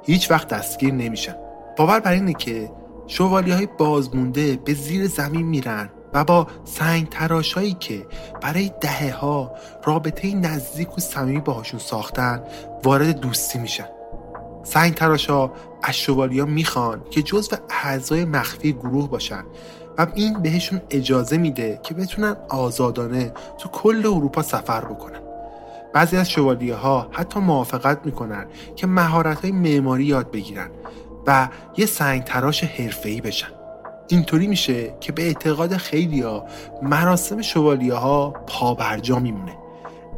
[0.04, 1.34] هیچ وقت دستگیر نمیشن.
[1.76, 2.70] باور بر اینه که
[3.06, 8.06] شوالی های بازمونده به زیر زمین میرن و با سنگ تراشایی که
[8.42, 9.52] برای دهه ها
[9.84, 12.42] رابطه نزدیک و صمیمی باهاشون ساختن
[12.84, 13.88] وارد دوستی میشن.
[14.64, 15.50] سنگ تراشا
[15.82, 19.44] از شوالی ها می‌خوان که جزو اعضای مخفی گروه باشن
[19.98, 25.20] و این بهشون اجازه میده که بتونن آزادانه تو کل اروپا سفر بکنن.
[25.94, 30.70] بعضی از شوالیه ها حتی موافقت می‌کنن که مهارت های معماری یاد بگیرن
[31.26, 33.48] و یه سنگ تراش حرفه‌ای بشن.
[34.08, 36.46] اینطوری میشه که به اعتقاد خیلی ها
[36.82, 39.56] مراسم شوالیه ها پابرجا میمونه.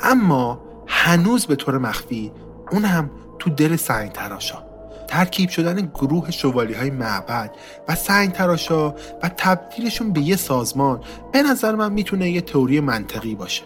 [0.00, 2.32] اما هنوز به طور مخفی
[2.72, 4.67] اون هم تو دل سنگ تراشا
[5.08, 7.50] ترکیب شدن گروه شوالی های معبد
[7.88, 8.88] و سنگ تراشا
[9.22, 11.00] و تبدیلشون به یه سازمان
[11.32, 13.62] به نظر من می‌تونه یه تئوری منطقی باشه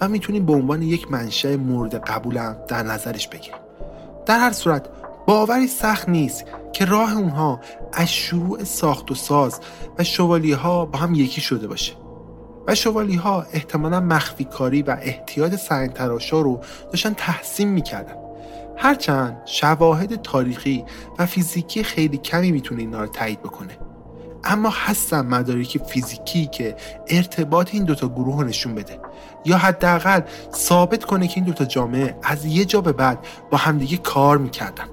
[0.00, 3.60] و می‌تونیم به عنوان یک منشأ مورد قبولم در نظرش بگیریم.
[4.26, 4.88] در هر صورت
[5.26, 7.60] باوری سخت نیست که راه اونها
[7.92, 9.60] از شروع ساخت و ساز
[9.98, 11.92] و شوالی ها با هم یکی شده باشه.
[12.66, 18.23] و شوالی ها احتمالا مخفی کاری و احتیاط سنگ تراشا رو داشتن تحسین می‌کردن.
[18.76, 20.84] هرچند شواهد تاریخی
[21.18, 23.78] و فیزیکی خیلی کمی می‌تونه اینا رو تایید بکنه.
[24.44, 26.76] اما هستن مدارک فیزیکی که
[27.08, 28.98] ارتباط این دوتا گروه رو نشون بده.
[29.44, 30.20] یا حداقل
[30.54, 34.84] ثابت کنه که این دوتا جامعه از یه جا به بعد با همدیگه کار می‌کردن.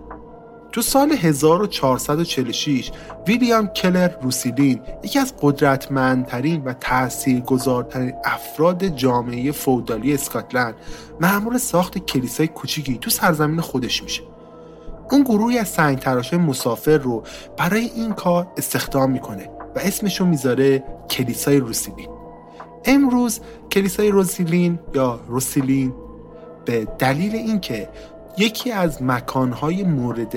[0.72, 2.92] تو سال 1446
[3.28, 10.76] ویلیام کلر روسیلین یکی از قدرتمندترین و تاثیرگذارترین افراد جامعه فودالی اسکاتلند
[11.20, 14.22] معمول ساخت کلیسای کوچیکی تو سرزمین خودش میشه.
[15.12, 17.24] اون گروهی از سنگ تراشه مسافر رو
[17.58, 22.10] برای این کار استخدام می‌کنه و اسمشو می‌ذاره کلیسای روسیلین
[22.86, 23.40] امروز
[23.72, 25.94] کلیسای روسیلین یا روسیلین
[26.66, 27.90] به دلیل اینکه
[28.38, 30.36] یکی از مکانهای مورد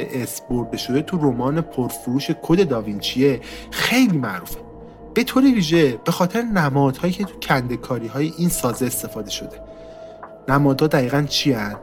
[0.51, 3.41] برده شده تو رمان پرفروش کد داوینچیه.
[3.71, 4.61] خیلی معروفه.
[5.15, 9.61] به طور ویژه به خاطر نمادهایی که تو کندکاری های این سازه استفاده شده.
[10.49, 11.77] نمادها دقیقا چی هن؟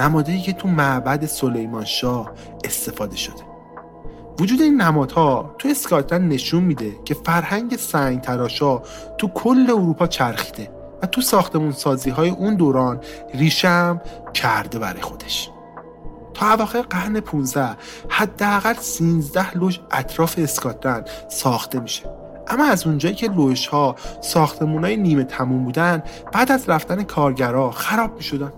[0.00, 2.32] نمادهایی که تو معبد سلیمان شاه
[2.64, 3.42] استفاده شده.
[4.40, 8.82] وجود این نمادها تو اسکاتلند نشون میده که فرهنگ سنگ تراشا
[9.18, 10.77] تو کل اروپا چرخیده.
[11.02, 13.00] و تو ساختمون سازی های اون دوران
[13.34, 14.00] ریشم
[14.34, 15.50] کرده برای خودش.
[16.34, 17.76] تا اواخر قرن 15
[18.08, 22.02] حداقل 13 لوژ اطراف اسکاتلند ساخته میشه.
[22.48, 27.70] اما از اونجایی که لوژ ها ساختمون های نیمه تموم بودن بعد از رفتن کارگرها
[27.70, 28.52] خراب می‌شدن.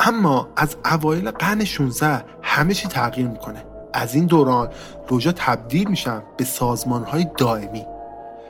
[0.00, 3.64] اما از اوایل قرن 16 همه چی تغییر می‌کنه.
[3.92, 4.68] از این دوران
[5.10, 7.86] لوژا تبدیل میشن به سازمان های دائمی.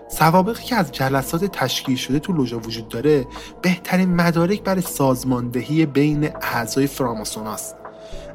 [0.09, 3.27] سوابقی که از جلسات تشکیل شده تو لوژا وجود داره
[3.63, 7.77] بهترین مدارک برای سازماندهی بین اعضای فراماسون است.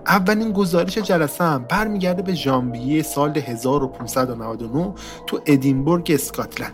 [0.08, 4.94] اولین گزارش جلسه هم برمیگرده به ژانویه سال 1599
[5.28, 6.74] تو ادینبورگ اسکاتلند.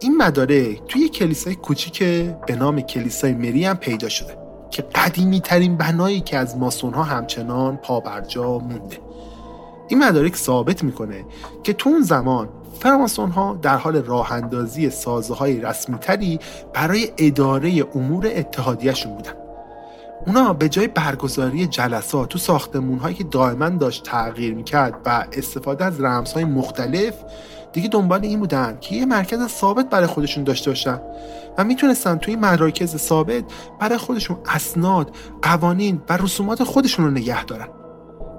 [0.00, 2.02] این مدارک توی کلیسای کوچیک
[2.46, 4.36] به نام کلیسای مری هم پیدا شده
[4.70, 8.98] که قدیمی ترین بنایی که از ماسون ها همچنان پابرجا مونده.
[9.88, 11.24] این مدارک ثابت می‌کنه
[11.62, 12.48] که تو اون زمان
[12.80, 16.38] فراماسون ها در حال راه اندازی سازه های رسمی تری
[16.74, 19.32] برای اداره امور اتحادیهشون بودن.
[20.26, 25.84] اونا به جای برگزاری جلسات تو ساختمون هایی که دائما داشت تغییر می‌کرد و استفاده
[25.84, 27.14] از رمزهای مختلف
[27.72, 31.00] دیگه دنبال این بودن که یه مرکز ثابت برای خودشون داشته باشن
[31.58, 33.44] و می‌تونستن توی مراکز ثابت
[33.80, 35.10] برای خودشون اسناد،
[35.42, 37.68] قوانین و رسومات خودشون رو نگه دارن.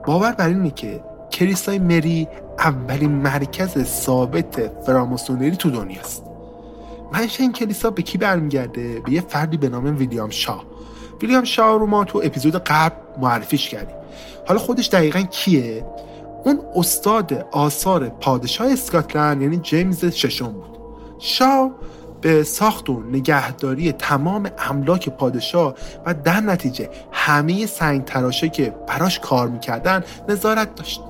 [0.07, 1.03] باور بر اینه که
[1.35, 2.27] کلیسای مری
[2.59, 6.23] اولین مرکز ثابت فراماسونری تو دنیاست
[7.13, 10.63] منشه این کلیسا به کی برمیگرده؟ به یه فردی به نام ویلیام شاه.
[11.21, 13.95] ویلیام شاه رو ما تو اپیزود قبل معرفیش کردیم.
[14.47, 15.85] حالا خودش دقیقا کیه؟
[16.43, 20.77] اون استاد آثار پادشاه اسکاتلند یعنی جیمز ششم بود.
[21.19, 21.71] شاه
[22.21, 25.75] به ساخت و نگهداری تمام املاک پادشاه
[26.05, 31.01] و در نتیجه همه سنگ تراشه که براش کار می‌کردن نظارت داشت.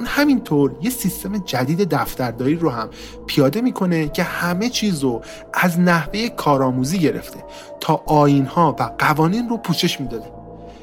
[0.00, 2.88] اون همینطور یه سیستم جدید دفترداری رو هم
[3.26, 5.22] پیاده می‌کنه که همه چیز رو
[5.54, 7.44] از نحوه کارآموزی گرفته
[7.80, 10.32] تا آین ها و قوانین رو پوشش می‌داده.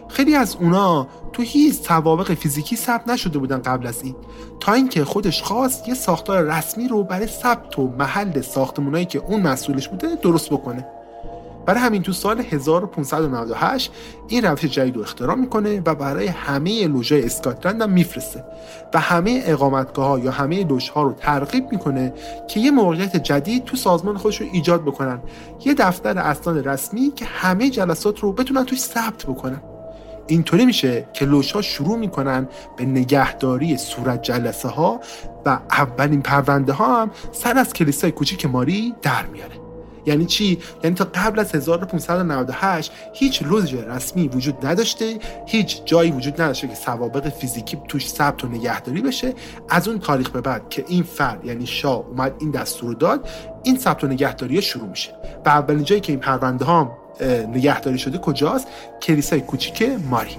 [0.08, 4.16] خیلی از اونا تو هیچ سوابق فیزیکی ثبت نشده بودن قبل از این
[4.60, 9.42] تا اینکه خودش خواست یه ساختار رسمی رو برای ثبت و محل ساختمونایی که اون
[9.42, 10.86] مسئولش بوده درست بکنه.
[11.68, 13.92] برای همین تو سال 1598
[14.28, 18.44] این روش جدید رو اختراع می‌کنه و برای همه لوژای اسکاتلند هم میفرسته
[18.94, 22.14] و همه اقامتگاه ها یا همه لوژ ها رو ترغیب می‌کنه
[22.48, 25.20] که یه موقعیت جدید تو سازمان خودش رو ایجاد بکنن.
[25.66, 29.62] یه دفتر اسناد رسمی که همه جلسات رو بتونن توش ثبت بکنن.
[30.28, 32.48] اینطوری میشه که ها شروع می‌کنن
[32.78, 35.00] به نگهداری صورت جلسه ها
[35.46, 39.67] و اولین پرونده ها هم سر از کلیسای کوچیک ماری در میاره.
[40.08, 46.42] یعنی چی؟ یعنی تا قبل از 1598 هیچ لوژ رسمی وجود نداشته هیچ جایی وجود
[46.42, 49.34] نداشته که سوابق فیزیکی توش ثبت و نگهداری بشه.
[49.70, 53.30] از اون تاریخ به بعد که این فرد یعنی شاه اومد این دستور داد
[53.64, 55.16] این ثبت و نگهداری شروع میشه.
[55.46, 56.98] و اولین جایی که این پرونده ها
[57.54, 58.68] نگهداری شده کجاست؟
[59.02, 60.38] کلیسای کوچیک ماری.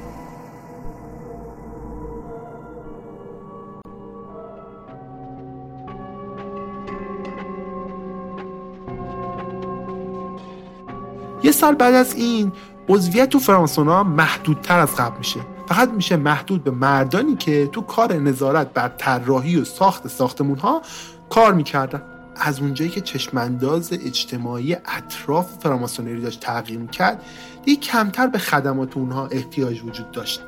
[11.48, 12.52] یه سال بعد از این
[12.88, 15.40] عضویت تو فرانسونا محدودتر از قبل میشه.
[15.68, 20.82] فقط میشه محدود به مردانی که تو کار نظارت بر طراحی و ساخت ساختمون ها
[21.30, 22.02] کار می‌کردن.
[22.36, 27.22] از اونجایی که چشمانداز اجتماعی اطراف فراماسونری داشت تغییر می‌کرد
[27.64, 30.42] دیگه کمتر به خدمات اونها احتیاج وجود داشت.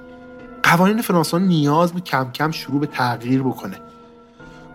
[0.62, 3.76] قوانین فرانسون نیاز بود کم کم شروع به تغییر بکنه.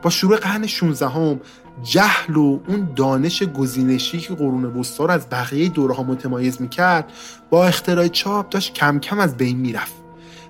[0.02, 1.40] با شروع قرن 16 هم
[1.84, 7.12] جهل و اون دانش گزینشی که قرون وسطا رو از بقیه دوره ها متمایز می‌کرد
[7.50, 9.94] با اختراع چاپ داشت کم کم از بین می‌رفت.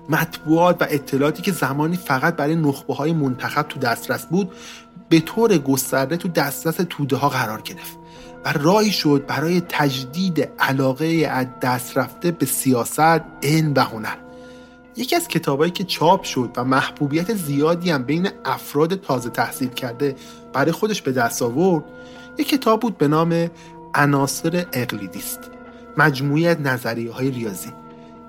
[0.08, 4.52] مطبوعات و اطلاعاتی که زمانی فقط برای نخبه های منتخب تو دسترس بود
[5.08, 7.98] به طور گسترده تو دسترس توده ها قرار گرفت
[8.44, 14.16] و راهی شد برای تجدید علاقه از دست رفته به سیاست، علم و هنر.
[14.96, 20.16] یکی از کتابایی که چاپ شد و محبوبیت زیادی هم بین افراد تازه تحصیل کرده
[20.56, 21.84] برای خودش به دست آورد
[22.38, 23.50] یک کتاب بود به نام
[23.94, 25.40] عناصر اقلیدیست
[25.96, 27.72] مجموعی از نظریه های ریاضی.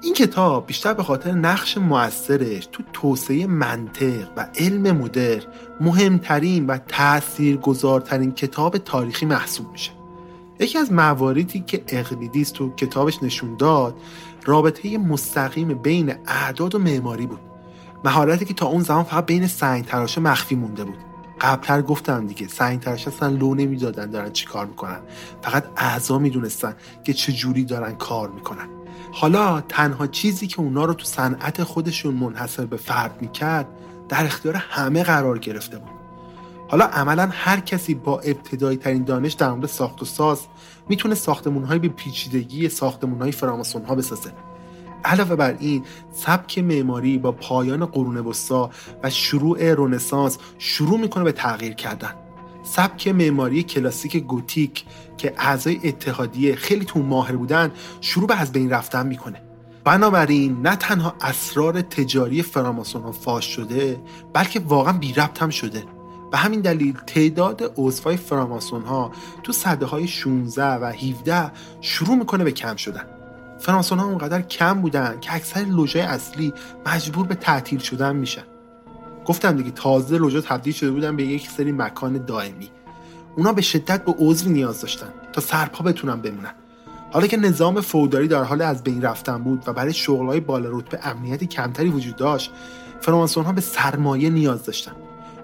[0.02, 5.42] این کتاب بیشتر به خاطر نقش موثرش تو توسعه منطق و علم مدر
[5.82, 9.92] مهمترین و تاثیرگذارترین کتاب تاریخی محسوب میشه.
[10.60, 13.96] یکی از مواردی که اقلیدیس تو کتابش نشون داد
[14.46, 17.40] رابطه مستقیم بین اعداد و معماری بود.
[18.04, 21.07] مهارتی که تا اون زمان فقط بین سنگ تراشه مخفی مونده بود.
[21.42, 25.00] قبلتر گفتم دیگه سنگ تراش اصلا لو نمی‌دادن دارن چی کار می‌کنن.
[25.42, 28.68] فقط اعضا می‌دونستن که چه جوری دارن کار می‌کنن.
[29.12, 33.68] حالا تنها چیزی که اونا رو تو صنعت خودشون منحصر به فرد می‌کرد
[34.10, 35.90] در اختیار همه قرار گرفته بود.
[36.70, 40.42] حالا عملا هر کسی با ابتدایی ترین دانش در مورد ساخت و ساز
[40.90, 44.32] می‌تونه ساختمون های به پیچیدگی ساختمون های فراماسون ها بسازه.
[45.08, 45.84] علاوه بر این
[46.14, 48.70] سبک معماری با پایان قرون وسطا
[49.04, 52.14] و شروع رنسانس شروع می‌کنه به تغییر کردن.
[52.64, 54.86] سبک معماری کلاسیک گوتیک
[55.18, 59.42] که اعضای اتحادیه خیلی تو ماهر بودن شروع به از بین رفتن می‌کنه.
[59.84, 64.02] بنابراین نه تنها اسرار تجاری فراماسون ها فاش شده
[64.34, 65.84] بلکه واقعا بی ربط هم شده.
[66.32, 69.12] به همین دلیل تعداد عضوهای فراماسون ها
[69.44, 71.52] تو صده های 16 و 17
[71.82, 73.17] شروع می‌کنه به کم شدن.
[73.60, 76.54] فراماسون ها اونقدر کم بودن که اکثر لوژای اصلی
[76.86, 78.44] مجبور به تعطیل شدن میشن.
[79.26, 82.70] گفتم دیگه تازه لوژا تبدیل شده بودن به یک سری مکان دائمی.
[83.36, 86.54] اونا به شدت به عضوی نیاز داشتن تا سرپا بتونن بمونن.
[87.12, 91.08] حالا که نظام فوداری در حال از بین رفتن بود و برای شغلهای بالا رتبه
[91.08, 92.52] امنیتی کمتری وجود داشت
[93.02, 94.92] فراماسون ها به سرمایه نیاز داشتن.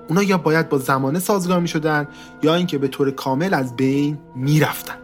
[0.07, 2.07] اونا یا باید با زمانه سازگار می شدن
[2.43, 5.02] یا اینکه به طور کامل از بین می رفتن.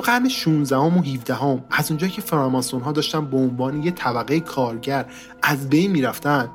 [0.00, 3.90] تو قرن 16 و 17 هم از اونجایی که فراماسون ها داشتن به عنوان یه
[3.90, 5.06] طبقه کارگر
[5.42, 6.48] از بین می رفتن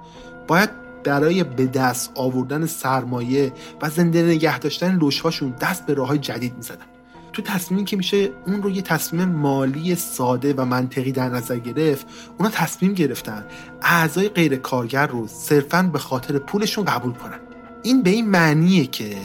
[0.48, 0.70] باید
[1.04, 6.62] برای به دست آوردن سرمایه و زنده نگه داشتن لوشهاشون دست به راه جدید می
[6.62, 6.86] زدن.
[7.34, 12.08] تو تصمیمی که میشه اون رو یه تصمیم مالی ساده و منطقی در نظر گرفت
[12.38, 13.46] اونا تصمیم گرفتن
[13.82, 17.40] اعضای غیر کارگر رو صرفا به خاطر پولشون قبول کنن
[17.84, 19.16] این به این معنیه که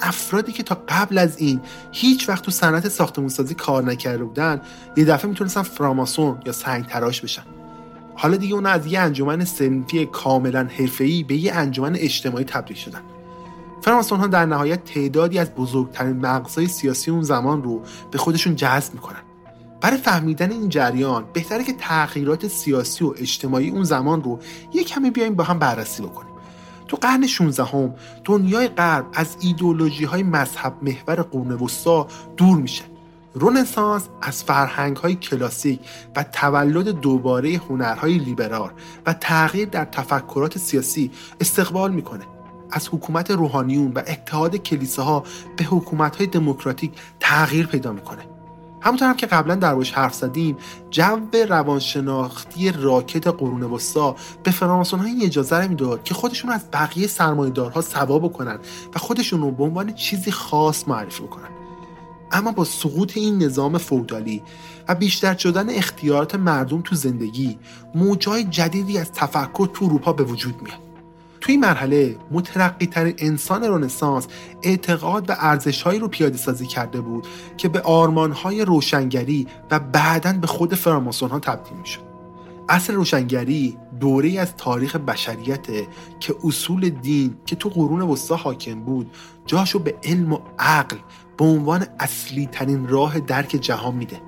[0.00, 1.60] افرادی که تا قبل از این
[1.92, 4.60] هیچ وقت تو صنعت ساختمانسازی کار نکرده بودن
[4.96, 7.42] یه دفعه می‌تونستن فراماسون یا سنگ تراش بشن.
[8.14, 13.00] حالا دیگه اونا از یه انجمن سنفی کاملا حرفه‌ای به یه انجمن اجتماعی تبدیل شدن.
[13.82, 18.94] فراماسون ها در نهایت تعدادی از بزرگترین مغزهای سیاسی اون زمان رو به خودشون جذب
[18.94, 19.20] می‌کنن.
[19.80, 24.40] برای فهمیدن این جریان بهتره که تغییرات سیاسی و اجتماعی اون زمان رو
[24.72, 26.35] یه کمی بیایم با هم بررسی بکنیم.
[26.88, 32.06] تو قرن 16 هم دنیای غرب از ایدولوژی های مذهب محور قرون وسطا
[32.36, 32.84] دور میشه.
[33.34, 35.80] رونسانس از فرهنگ های کلاسیک
[36.16, 38.70] و تولد دوباره هنرهای لیبرال
[39.06, 41.10] و تغییر در تفکرات سیاسی
[41.40, 42.24] استقبال می‌کنه.
[42.70, 45.24] از حکومت روحانیون و اتحاد کلیساها
[45.56, 48.35] به حکومت های دموکراتیک تغییر پیدا می‌کنه.
[48.86, 50.56] همونطور هم که قبلا دربارش حرف زدیم
[50.90, 57.06] جو روانشناختی راکت قرون وسطا به فراماسون های اجازه رو می‌داد که خودشون از بقیه
[57.06, 58.58] سرمایه‌دارها سوا بکنن
[58.94, 61.48] و خودشون رو به عنوان چیزی خاص معرفی بکنن.
[62.32, 64.42] اما با سقوط این نظام فودالی
[64.88, 67.58] و بیشتر شدن اختیارات مردم تو زندگی
[67.94, 70.85] موجای جدیدی از تفکر تو اروپا به وجود میاد.
[71.46, 74.26] توی این مرحله مترقی ترین انسان رنسانس
[74.62, 77.26] اعتقاد و ارزشهایی رو پیاده سازی کرده بود
[77.56, 82.00] که به آرمانهای روشنگری و بعدا به خود فراماسون ها تبدیل می‌شد.
[82.68, 85.66] اصل روشنگری دوره از تاریخ بشریت
[86.20, 89.10] که اصول دین که تو قرون وسطا حاکم بود
[89.46, 90.96] جاشو به علم و عقل
[91.36, 94.20] به عنوان اصلی ترین راه درک جهان میده.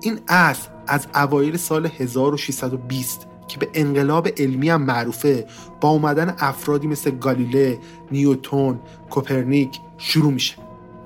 [0.00, 5.46] این اصل از اوایل سال 1620 که به انقلاب علمی هم معروفه.
[5.80, 7.78] با اومدن افرادی مثل گالیله،
[8.10, 8.80] نیوتون،
[9.10, 10.54] کوپرنیک شروع میشه.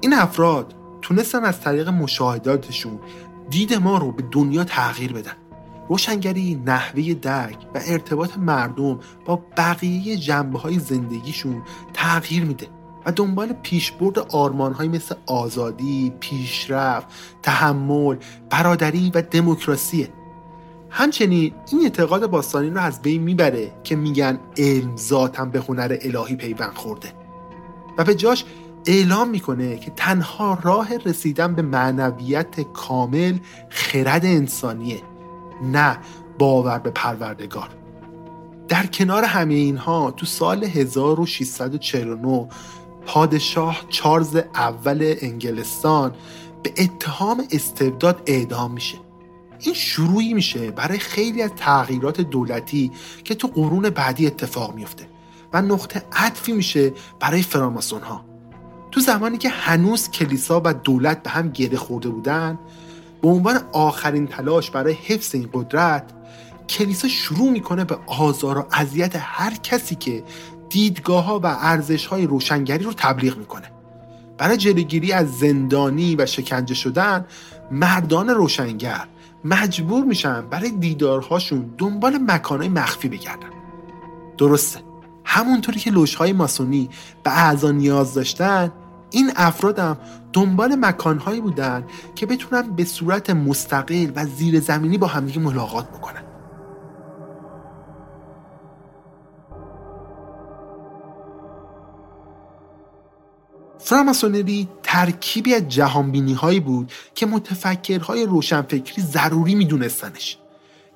[0.00, 2.98] این افراد تونستن از طریق مشاهداتشون
[3.50, 5.32] دید ما رو به دنیا تغییر بدن.
[5.88, 11.62] روشنگری نحوه درک و ارتباط مردم با بقیه جنبه های زندگیشون
[11.92, 12.66] تغییر میده
[13.06, 17.06] و دنبال پیشبرد آرمانهایی مثل آزادی، پیشرفت،
[17.42, 18.16] تحمل،
[18.50, 20.08] برادری و دموکراسیه
[20.94, 26.36] همچنین این اعتقاد باستانی رو از بین می‌بره که میگن علم ذاتم به هنر الهی
[26.36, 27.12] پیوند خورده.
[27.98, 28.44] و به جاش
[28.86, 33.38] اعلام می‌کنه که تنها راه رسیدن به معنویت کامل
[33.68, 35.02] خرد انسانیه
[35.62, 35.98] نه
[36.38, 37.68] باور به پروردگار.
[38.68, 42.48] در کنار همه اینها تو سال 1649
[43.06, 46.14] پادشاه چارلز اول انگلستان
[46.62, 48.98] به اتهام استبداد اعدام میشه.
[49.62, 52.90] این شروعی میشه برای خیلی از تغییرات دولتی
[53.24, 55.08] که تو قرون بعدی اتفاق میفته
[55.52, 58.24] و نقطه عطفی میشه برای فراماسون ها
[58.90, 62.58] تو زمانی که هنوز کلیسا و دولت به هم گره خورده بودن
[63.22, 66.10] به عنوان آخرین تلاش برای حفظ این قدرت
[66.68, 70.24] کلیسا شروع می‌کنه به آزار و اذیت هر کسی که
[70.68, 73.72] دیدگاه ها و ارزش های روشنگری رو تبلیغ می‌کنه.
[74.38, 77.24] برای جلوگیری از زندانی و شکنجه شدن
[77.70, 79.08] مردان روشنگر
[79.44, 83.50] مجبور میشن برای دیدارهاشون دنبال مکانهای مخفی بگردن.
[84.38, 84.80] درسته.
[85.24, 86.90] همونطوری که لوشهای ماسونی
[87.22, 88.72] به اعضا نیاز داشتن
[89.10, 89.98] این افرادم
[90.32, 91.84] دنبال مکانهایی بودن
[92.14, 96.22] که بتونن به صورت مستقل و زیر زمینی با همدیگه ملاقات بکنن.
[103.84, 110.38] فراماسونری ترکیبی از جهانبینی هایی بود که متفکرهای روشنفکری ضروری میدونستنش.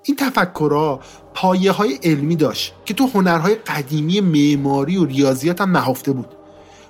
[0.02, 1.00] این تفکرها
[1.34, 6.28] پایه های علمی داشت که تو هنرهای قدیمی معماری و ریاضیات هم نهفته بود.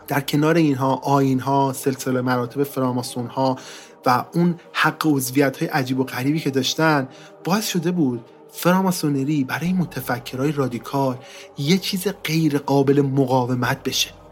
[0.08, 3.58] در کنار اینها آین ها سلسله مراتب فراماسون ها
[4.06, 7.08] و اون حق عضویت های عجیب و غریبی که داشتن
[7.44, 11.16] باعث شده بود فراماسونری برای متفکرهای رادیکال
[11.58, 14.25] یه چیز غیر قابل مقاومت بشه.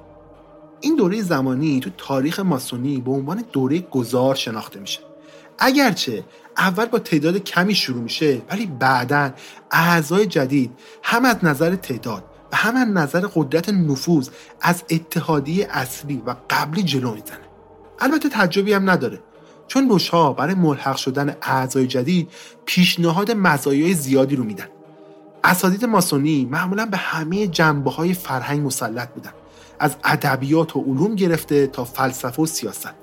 [0.85, 5.01] این دوره زمانی تو تاریخ ماسونی به عنوان دوره گذار شناخته میشه.
[5.59, 6.24] اگرچه
[6.57, 9.30] اول با تعداد کمی شروع میشه ولی بعدا
[9.70, 10.70] اعضای جدید
[11.03, 14.28] هم از نظر تعداد و هم از نظر قدرت نفوذ
[14.61, 17.49] از اتحادیه اصلی و قبلی جلو می‌زنه.
[17.99, 19.20] البته تعجبی هم نداره
[19.66, 22.30] چون بوشها برای ملحق شدن اعضای جدید
[22.64, 24.68] پیشنهاد مزایای زیادی رو میدن.
[25.45, 29.32] اساتید ماسونی معمولا به همه جنبه های فرهنگ مسلط بودن.
[29.79, 32.95] از ادبیات و علوم گرفته تا فلسفه و سیاست.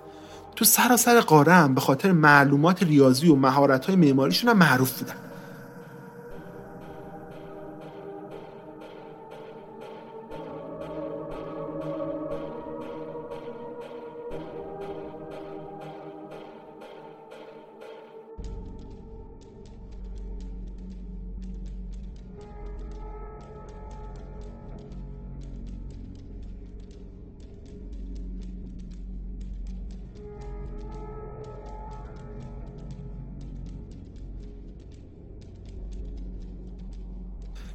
[0.55, 5.30] تو سراسر قاره به خاطر معلومات ریاضی و مهارت های معماریشون هم معروف بودن.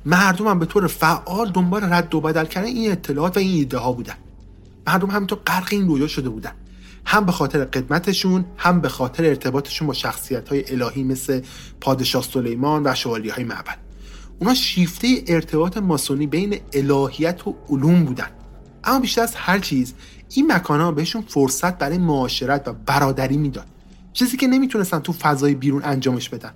[0.07, 3.79] مردم هم به طور فعال دنبال رد و بدل کردن این اطلاعات و این ایده
[3.79, 4.15] ها بودن.
[4.87, 6.53] مردم همینطور غرق این رویا شده بودن.
[7.05, 11.41] هم به خاطر قدمتشون هم به خاطر ارتباطشون با شخصیت های الهی مثل
[11.81, 13.79] پادشاه سلیمان و شوالی های معبد.
[14.39, 18.29] اونا شیفته ارتباط ماسونی بین الهیت و علوم بودن.
[18.85, 19.95] اما بیشتر از هر چیز
[20.35, 23.67] این مکان ها بهشون فرصت برای معاشرت و برادری می‌داد.
[24.13, 26.53] چیزی که نمی‌تونستن تو فضای بیرون انجامش بدن.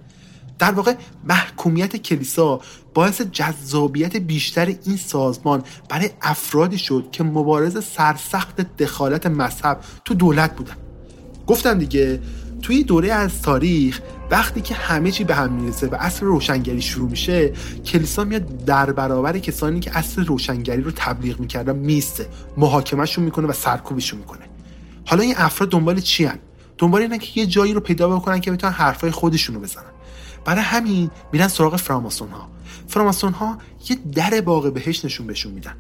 [0.61, 0.95] در واقع
[1.25, 2.61] محکومیت کلیسا
[2.95, 10.57] باعث جذابیت بیشتر این سازمان برای افرادی شد که مبارز سرسخت دخالت مذهب تو دولت
[10.57, 10.77] بودن.
[11.47, 12.21] گفتم دیگه
[12.63, 14.01] توی دوره از تاریخ
[14.31, 17.53] وقتی که همه چی به هم می‌رسه و اصل روشنگری شروع میشه
[17.87, 23.53] کلیسا میاد در برابر کسانی که اصل روشنگری رو تبلیغ می‌کردن میسته محاکمهشون می‌کنه و
[23.53, 24.43] سرکوبشون می‌کنه.
[25.07, 26.39] حالا این افراد دنبال چی هن؟
[26.79, 29.85] دنبال اینن که یه جایی رو پیدا بکنن که بتونن حرفای خودشون رو بزنن.
[30.45, 32.49] برای همین میرن سراغ فراماسون ها
[32.89, 33.59] فراماسون ها
[33.91, 35.77] یه در باغ بهش نشون بهشون میدن.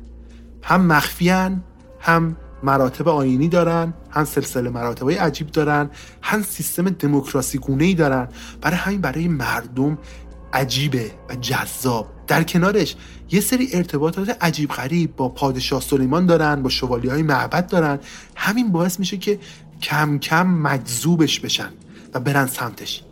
[0.62, 1.62] هم مخفیان
[2.00, 5.90] هم مراتب آینی دارن هم سلسله مراتب های عجیب دارن
[6.22, 8.28] هم سیستم دموکراسی گونه ای دارن.
[8.61, 9.98] برای همین برای مردم
[10.52, 12.08] عجیبه و جذاب.
[12.26, 12.96] در کنارش
[13.30, 17.98] یه سری ارتباطات عجیب غریب با پادشاه سلیمان دارن با شوالی های معبد دارن.
[18.36, 19.38] همین باعث میشه که
[19.82, 21.70] کم کم مجذوبش بشن
[22.14, 23.02] و برن سمتش.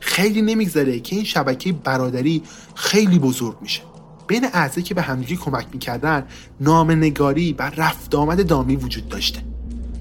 [0.00, 2.42] خیلی نمیگذره که این شبکه برادری
[2.74, 3.82] خیلی بزرگ میشه.
[4.26, 6.24] بین اعضایی که به همدیگه کمک می‌کردن
[6.60, 9.40] نامنگاری و رفت آمد دامی وجود داشته.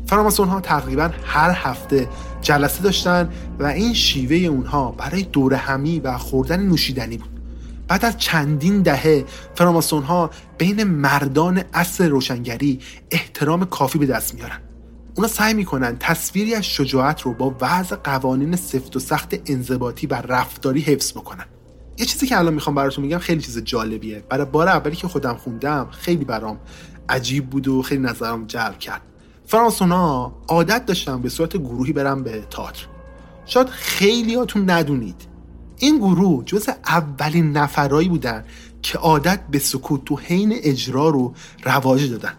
[0.07, 2.09] فراماسون ها تقریبا هر هفته
[2.41, 3.29] جلسه داشتن
[3.59, 7.29] و این شیوه اونها برای دور همی و خوردن نوشیدنی بود.
[7.87, 9.25] بعد از چندین دهه
[9.55, 12.79] فراماسون ها بین مردان اصل روشنگری
[13.11, 14.59] احترام کافی به دست میارن
[15.19, 20.13] اونا سعی می‌کنن تصویری از شجاعت رو با وضع قوانین سفت و سخت انضباطی و
[20.13, 21.45] رفتاری حفظ بکنن.
[21.97, 24.23] یه چیزی که الان می‌خوام براتون میگم خیلی چیز جالبیه.
[24.29, 26.59] برای بار اولی که خودم خوندم خیلی برام
[27.09, 29.01] عجیب بود و خیلی نظرم جلب کرد.
[29.45, 32.85] فرانسونا عادت داشتن به صورت گروهی برن به تئاتر.
[33.45, 35.27] شاید خیلیاتون ندونید.
[35.77, 38.45] این گروه جز اولین نفرایی بودن
[38.81, 42.33] که عادت به سکوت تو حین اجرا رو رواج دادن.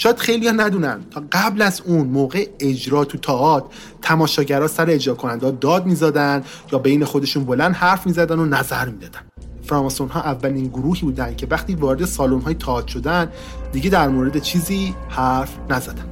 [0.00, 1.00] شاید خیلی ها ندونن.
[1.10, 3.66] تا قبل از اون موقع اجرا تو تئاتر
[4.02, 6.42] تماشاگرها سر اجرا کننده داد می‌زدن
[6.72, 9.20] یا بین خودشون بلند حرف می‌زدن و نظر می‌دادن.
[9.62, 13.28] فراماسون ها اولین گروهی بودن که وقتی وارد سالن های تئاتر شدن
[13.72, 16.04] دیگه در مورد چیزی حرف نزدن.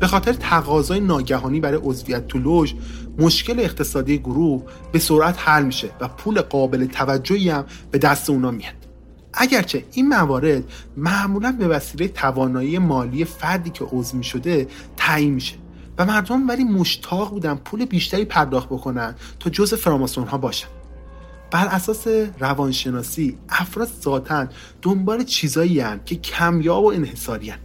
[0.00, 2.72] به خاطر تقاضای ناگهانی برای عضویت تو لوژ
[3.18, 8.50] مشکل اقتصادی گروه به سرعت حل میشه و پول قابل توجهی هم به دست اونا
[8.50, 8.83] میاد.
[9.36, 10.64] اگرچه این موارد
[10.96, 15.56] معمولا به وسیله توانایی مالی فردی که عضو شده تعیین میشه.
[15.98, 20.68] و مردم ولی مشتاق بودن پول بیشتری پرداخت بکنن تا جز فراماسون ها باشن.
[21.50, 22.06] بر اساس
[22.38, 24.46] روانشناسی افراد ذاتا
[24.82, 27.58] دنبال چیزایی که کمیاب و انحصاری هن.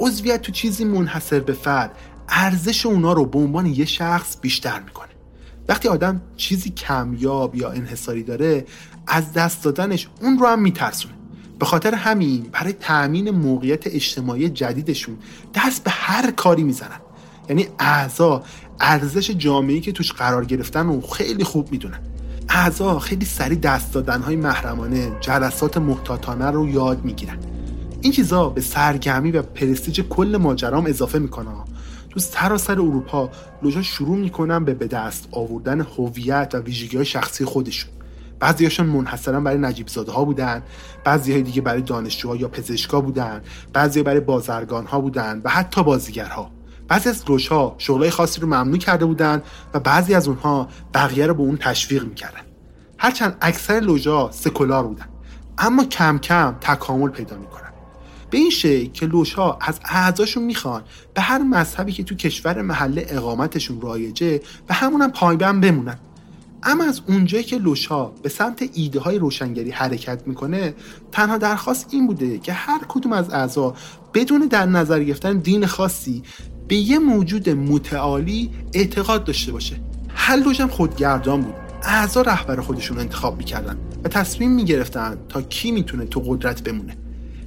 [0.00, 1.96] عضویت تو چیزی منحصر به فرد
[2.28, 5.08] ارزش اونا رو به عنوان یه شخص بیشتر می‌کنه.
[5.68, 8.66] وقتی آدم چیزی کمیاب یا انحصاری داره
[9.06, 11.14] از دست دادنش اون رو هم میترسونه.
[11.58, 15.18] به خاطر همین برای تأمین موقعیت اجتماعی جدیدشون
[15.54, 17.00] دست به هر کاری می‌زنن.
[17.48, 18.42] یعنی اعضا
[18.80, 21.98] ارزش جامعه که توش قرار گرفتن رو خیلی خوب می‌دونن.
[22.48, 27.38] اعضا خیلی سریع دست دادن های محرمانه جلسات محتاطانه رو یاد می‌گیرن.
[28.00, 31.48] این چیزا به سرگرمی و پرستیج کل ماجرام اضافه می‌کنه.
[32.10, 33.30] تو سراسر اروپا
[33.62, 37.90] لوژا شروع می‌کنن به به دست آوردن هویت و ویژگی های شخصی خودشون.
[38.42, 40.62] بعضیاشون منحصرا برای نجیب زاده ها بودن
[41.04, 45.82] بعضی های دیگه برای دانشجوها یا پزشکا بودن بعضی برای بازرگان ها بودن و حتی
[45.82, 46.50] بازیگرها.
[46.88, 49.42] بعضی از لوژها شغلای خاصی رو ممنوع کرده بودن
[49.74, 52.40] و بعضی از اونها بقیه رو به اون تشویق می‌کردن.
[52.98, 55.08] هرچند اکثر لوژها سکولار بودن
[55.58, 57.72] اما کم کم تکامل پیدا می‌کنن.
[58.30, 60.82] به این شکل که لوشها از اعضاشون می‌خوان
[61.14, 65.98] به هر مذهبی که تو کشور محله اقامتشون رایجه و همونم پایبند بمونن.
[66.62, 70.74] اما از اونجایی که لوشها به سمت ایده های روشنگری حرکت می‌کنه
[71.12, 73.74] تنها درخواست این بوده که هر کدوم از اعضا
[74.14, 76.22] بدون در نظر گرفتن دین خاصی
[76.68, 79.76] به یه موجود متعالی اعتقاد داشته باشه.
[80.08, 81.54] هر لوژ هم خودگردان بود.
[81.82, 86.96] اعضا رهبر خودشون انتخاب می‌کردن و تصمیم می‌گرفتن تا کی می‌تونه تو قدرت بمونه.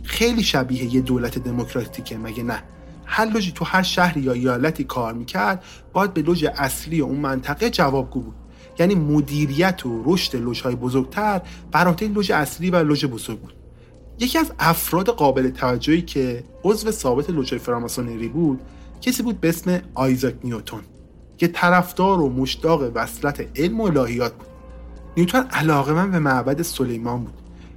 [0.03, 2.63] خیلی شبیه یه دولت دموکراتیکه مگه نه؟
[3.05, 5.63] هر لوژی تو هر شهری یا ایالتی کار می‌کرد
[5.93, 8.36] باید به لوژ اصلی اون منطقه جوابگو بود.
[8.80, 13.53] یعنی مدیریت و رشد لوژهای بزرگتر براتر لوژ اصلی و لوژ بزرگ بود.
[14.19, 18.59] یکی از افراد قابل توجهی که عضو ثابت لوژهای فراماسونری بود
[19.01, 20.82] کسی بود به اسم آیزاک نیوتون
[21.38, 24.47] که طرفدار و مشتاق وصلت علم و الهیات بود.
[25.17, 27.34] نیوتن علاقه من به معبد سلیمان بود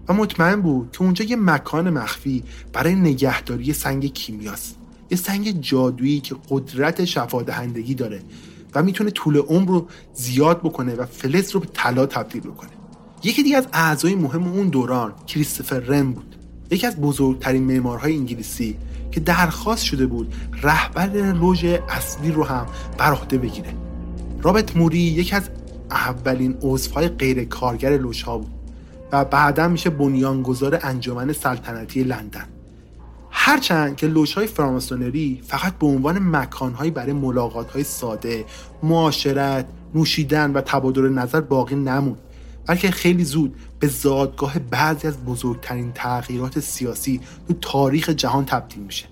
[0.09, 4.77] و مطمئن بود که اونجا یه مکان مخفی برای نگهداری سنگ کیمیاست.
[5.11, 8.21] یه سنگ جادویی که قدرت شفادهندگی داره.
[8.75, 12.71] و می‌تونه طول عمر رو زیاد بکنه و فلز رو به طلا تبدیل بکنه.
[13.25, 16.37] یکی دیگه از اعضای مهم اون دوران کریستوفر رم بود.
[16.71, 18.77] یکی از بزرگترین معمارهای انگلیسی
[19.11, 22.67] که درخواست شده بود رهبر لوژ اصلی رو هم
[22.99, 23.75] بر عهده بگیره.
[24.43, 25.51] رابرت موری یکی از
[25.91, 28.51] اولین عضوهای غیر کارگر لوژها بود
[29.13, 32.47] و بعدا میشه بنیانگذار انجمن سلطنتی لندن.
[33.41, 38.45] هرچند که لوژهای فراماسونری فقط به عنوان مکانهایی برای ملاقاتهای ساده
[38.83, 42.19] معاشرت نوشیدن و تبادل نظر باقی نموند
[42.67, 49.07] بلکه خیلی زود به زادگاه بعضی از بزرگترین تغییرات سیاسی تو تاریخ جهان تبدیل میشه.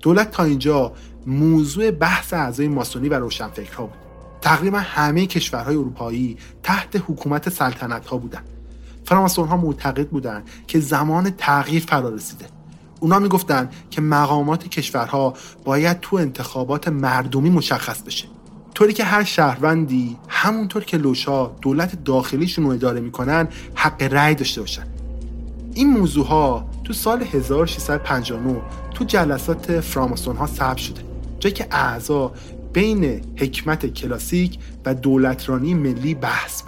[0.00, 0.92] دولت تا اینجا
[1.26, 3.98] موضوع بحث اعضای ماسونی و روشنفکرها بود.
[4.40, 8.44] تقریبا همه کشورهای اروپایی تحت حکومت سلطنت ها بودند.
[9.04, 12.61] فراماسون ها معتقد بودند که زمان تغییر فرا رسیده.
[13.02, 15.34] اونا می‌گفتن که مقامات کشورها
[15.64, 18.28] باید تو انتخابات مردمی مشخص بشه.
[18.74, 24.60] طوری که هر شهروندی همونطور که لوشا دولت داخلیشون رو اداره می‌کنن حق رأی داشته
[24.60, 24.86] باشن.
[25.74, 28.62] این موضوع ها تو سال 1659
[28.94, 31.00] تو جلسات فراماسون ها ثبت شده.
[31.40, 32.32] جایی که اعضا
[32.72, 36.62] بین حکمت کلاسیک و دولترانی ملی بحث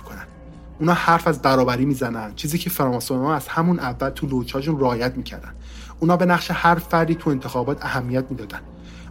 [0.81, 2.35] اونا حرف از برابری می‌زنن.
[2.35, 5.55] چیزی که فراماسون ها از همون اول تو لوچاشون رعایت می‌کردن.
[6.01, 8.61] اونا به نقش هر فردی تو انتخابات اهمیت می‌دادن.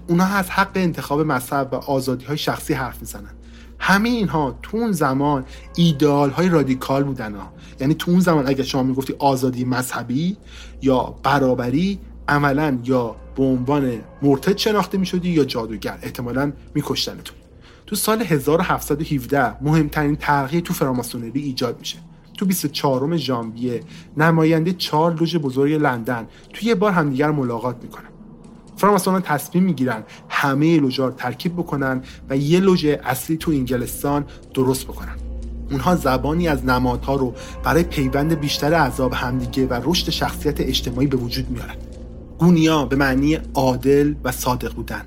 [0.07, 3.31] اونا از حق انتخاب مذهب و آزادی های شخصی حرف می‌زنن.
[3.79, 5.45] همه اینها تو اون زمان
[5.75, 7.53] ایدئال های رادیکال بودن ها.
[7.79, 10.37] یعنی تو اون زمان اگر شما می‌گفتی آزادی مذهبی
[10.81, 13.91] یا برابری عملا یا به عنوان
[14.21, 15.99] مرتد شناخته می‌شدی یا جادوگر.
[16.01, 17.37] احتمالا میکشتنتون.
[17.87, 21.97] تو سال 1717 مهمترین تغییر تو فراماسونری ایجاد میشه.
[22.37, 23.83] تو 24 ژانویه
[24.17, 28.09] نماینده چهار لوژ بزرگ لندن توی یه بار همدیگر ملاقات می‌کنن.
[28.77, 34.83] فراماسون تصمیم می‌گیرن همه لوژا رو ترکیب بکنن و یه لوژ اصلی تو انگلستان درست
[34.83, 35.15] بکنن.
[35.71, 41.07] اونها زبانی از نمادها رو برای پیوند بیشتر اعضا به همدیگه و رشد شخصیت اجتماعی
[41.07, 41.75] به وجود میارن.
[42.37, 45.01] گونیا به معنی عادل و صادق بودن.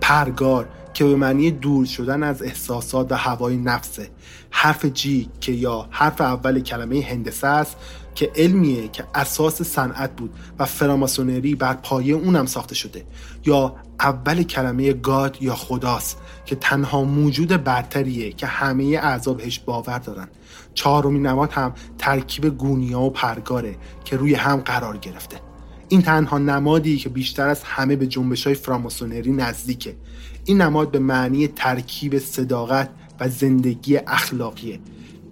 [0.00, 4.10] پرگار که به معنی دور شدن از احساسات و هوای نفسه
[4.50, 7.76] حرف جی که یا حرف اول کلمه هندسه است
[8.14, 13.04] که علمیه که اساس صنعت بود و فراماسونری بر پایه اونم ساخته شده.
[13.46, 19.98] یا اول کلمه گاد یا خداست که تنها موجود برتریه که همه اعضا بهش باور
[19.98, 20.28] دارن.
[20.74, 25.40] چهارمین نماد هم ترکیب گونیا و پرگاره که روی هم قرار گرفته.
[25.88, 29.96] این تنها نمادی که بیشتر از همه به جنبش های فراماسونری نزدیکه.
[30.44, 32.90] این نماد به معنی ترکیب صداقت
[33.20, 34.78] و زندگی اخلاقیه.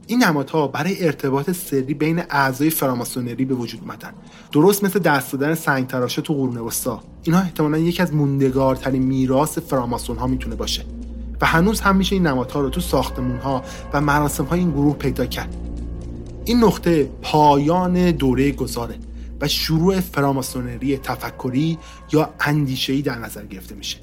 [0.06, 4.12] این نمادها برای ارتباط سری بین اعضای فراماسونری به وجود اومدن.
[4.52, 7.02] درست مثل دست دادن سنگ تراشه تو قرون وسطا.
[7.22, 10.84] اینها احتمالا یکی از موندگارترین میراث فراماسون ها می‌تونه باشه.
[11.40, 14.96] و هنوز هم میشه این نمادها رو تو ساختمون ها و مراسم های این گروه
[14.96, 15.56] پیدا کرد.
[16.44, 18.94] این نقطه پایان دوره گذاره
[19.40, 21.78] و شروع فراماسونری تفکری
[22.12, 23.98] یا اندیشه‌ای در نظر گرفته میشه.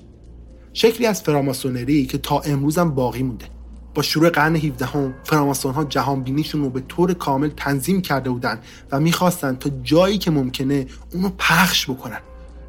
[0.82, 3.46] شکلی از فراماسونری که تا امروز هم باقی مونده.
[3.94, 8.30] با شروع قرن 17 هم فراماسون ها جهان بینیشون رو به طور کامل تنظیم کرده
[8.30, 8.60] بودن
[8.92, 12.20] و می‌خواستن تا جایی که ممکنه اونو پخش بکنن.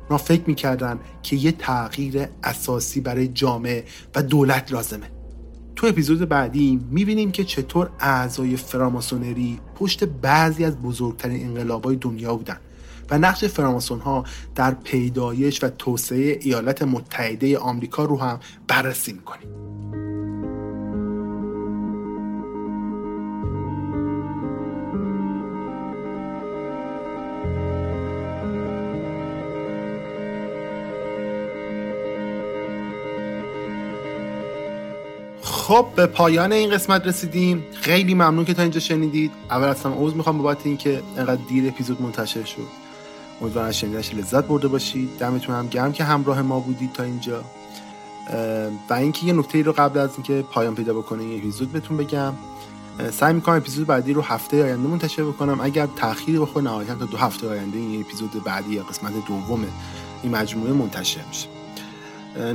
[0.09, 3.85] اونا فکر می‌کردن که یه تغییر اساسی برای جامعه
[4.15, 5.07] و دولت لازمه.
[5.77, 12.57] تو اپیزود بعدی می‌بینیم که چطور اعضای فراماسونری پشت بعضی از بزرگترین انقلابهای دنیا بودن.
[13.11, 19.49] و نقش فراماسون ها در پیدایش و توسعه ایالات متحده آمریکا رو هم بررسی می‌کنیم.
[35.43, 37.65] خب به پایان این قسمت رسیدیم.
[37.75, 39.31] خیلی ممنون که تا اینجا شنیدید.
[39.51, 42.90] اول اصلا عوض می‌خوام بابت اینکه انقدر دیر اپیزود منتشر شد.
[43.41, 45.19] امیدوارم از شنیدنش لذت برده باشید.
[45.19, 47.43] دمتون هم گرم که همراه ما بودید تا اینجا.
[48.91, 51.97] و اینکه یه نکته ای رو قبل از اینکه پایان پیدا بکنه این اپیزود بهتون
[51.97, 52.33] بگم.
[53.13, 55.61] سعی می‌کنم اپیزود بعدی رو هفته آینده منتشر بکنم.
[55.61, 59.65] اگر تأخیری بخوره نهایتا تا دو هفته آینده این اپیزود بعدی یا قسمت دوم
[60.23, 61.49] این مجموعه منتشر میشه.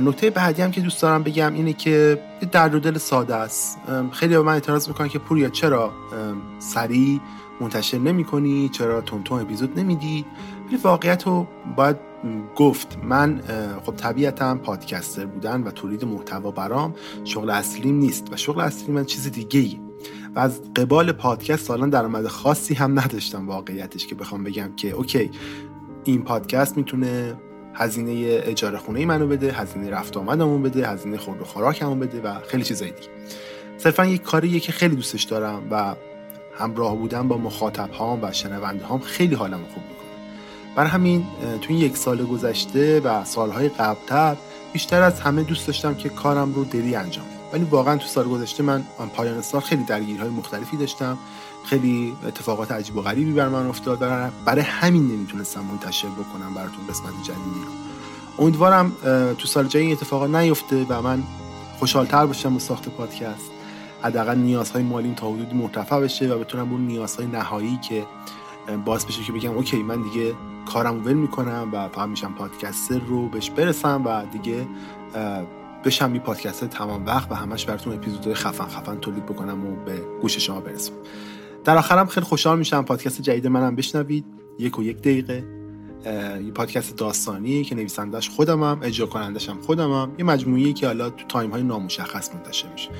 [0.00, 2.22] نکته بعدی هم که دوست دارم بگم اینه که
[2.52, 3.78] درد و دل ساده است.
[4.12, 5.92] خیلی به من اعتراض می‌کنن که پوریا چرا
[6.58, 7.20] سریع
[7.60, 10.24] منتشر نمی کنی چرا تون اپیزود نمیدی؟
[10.66, 11.46] ولی واقعیت رو
[11.76, 11.96] باید
[12.56, 12.98] گفت.
[13.02, 13.40] من
[13.86, 16.94] خب طبیعتا پادکستر بودن و تولید محتوا برام
[17.24, 19.80] شغل اصلیم نیست و شغل اصلی من چیز دیگه ای
[20.34, 25.30] و از قبال پادکست سالان درآمد خاصی هم نداشتم واقعیتش که بخوام بگم که اوکی
[26.04, 27.34] این پادکست می‌تونه
[27.74, 32.40] هزینه اجاره خونه منو بده هزینه رفت آمدمون بده هزینه خورد و خوراکمون بده و
[32.40, 33.08] خیلی چیزای دیگه.
[33.76, 35.94] صرفا یک کاریه که خیلی دوستش دارم و
[36.58, 39.95] همراه بودن با مخاطب هام و شنونده هام خیلی حالم خوب
[40.76, 41.26] برای همین
[41.60, 44.36] تو یک سال گذشته و سالهای قبلتر
[44.72, 48.62] بیشتر از همه دوست داشتم که کارم رو دلی انجام ولی واقعا تو سال گذشته
[48.62, 48.84] من
[49.16, 51.18] پایان سال خیلی درگیریهای مختلفی داشتم.
[51.64, 56.86] خیلی اتفاقات عجیب و غریبی بر من افتاد و برای همین نمی‌تونستم منتشر بکنم براتون
[56.86, 57.72] قسمت جدیدی رو.
[58.44, 58.92] امیدوارم
[59.38, 61.22] تو سال جایی این اتفاقات نیفته و من
[61.78, 63.50] خوشحالتر باشم با ساخت پادکست.
[64.02, 68.06] حداقل نیازهای مالیم تا حدودی مرتفع بشه و بتونم اون نیازهای نهایی که
[68.84, 70.34] باعث بشه که بگم اوکی من دیگه
[70.66, 74.66] کارم ول می‌کنم و فقط میشم پادکستر رو بهش برسم و دیگه
[75.84, 80.00] بشم یه پادکست تمام وقت و همش براتون اپیزودهای خفن خفن تولید بکنم و به
[80.22, 80.92] گوش شما برسم.
[81.64, 84.24] در آخرم خیلی خوشحال میشم پادکست جدید منم بشنوید.
[84.58, 85.44] یک و یک دقیقه.
[86.44, 90.12] یه پادکست داستانی که نویسندش خودمم اجرا کنندش هم خودمم.
[90.18, 92.90] یه مجموعه که حالا تو time های نامشخص منتشر میشه.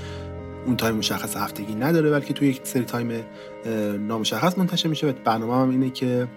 [0.67, 3.25] اون time مشخص هفتگی نداره بلکه تو یک سری time
[4.07, 5.07] نامشخص منتشر میشه.
[5.07, 6.29] و برنامه هم اینه که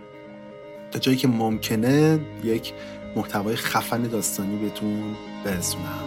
[0.91, 2.73] تا جایی که ممکنه یک
[3.15, 5.03] محتوای خفن داستانی بهتون
[5.45, 5.99] برسونم.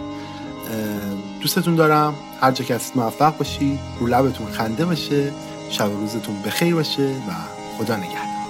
[1.41, 2.15] دوستتون دارم.
[2.41, 5.31] هر جا که هستید موفق باشید رو لبتون خنده باشه.
[5.69, 7.31] شب روزتون بخیر باشه و
[7.77, 8.42] خدا نگهدار.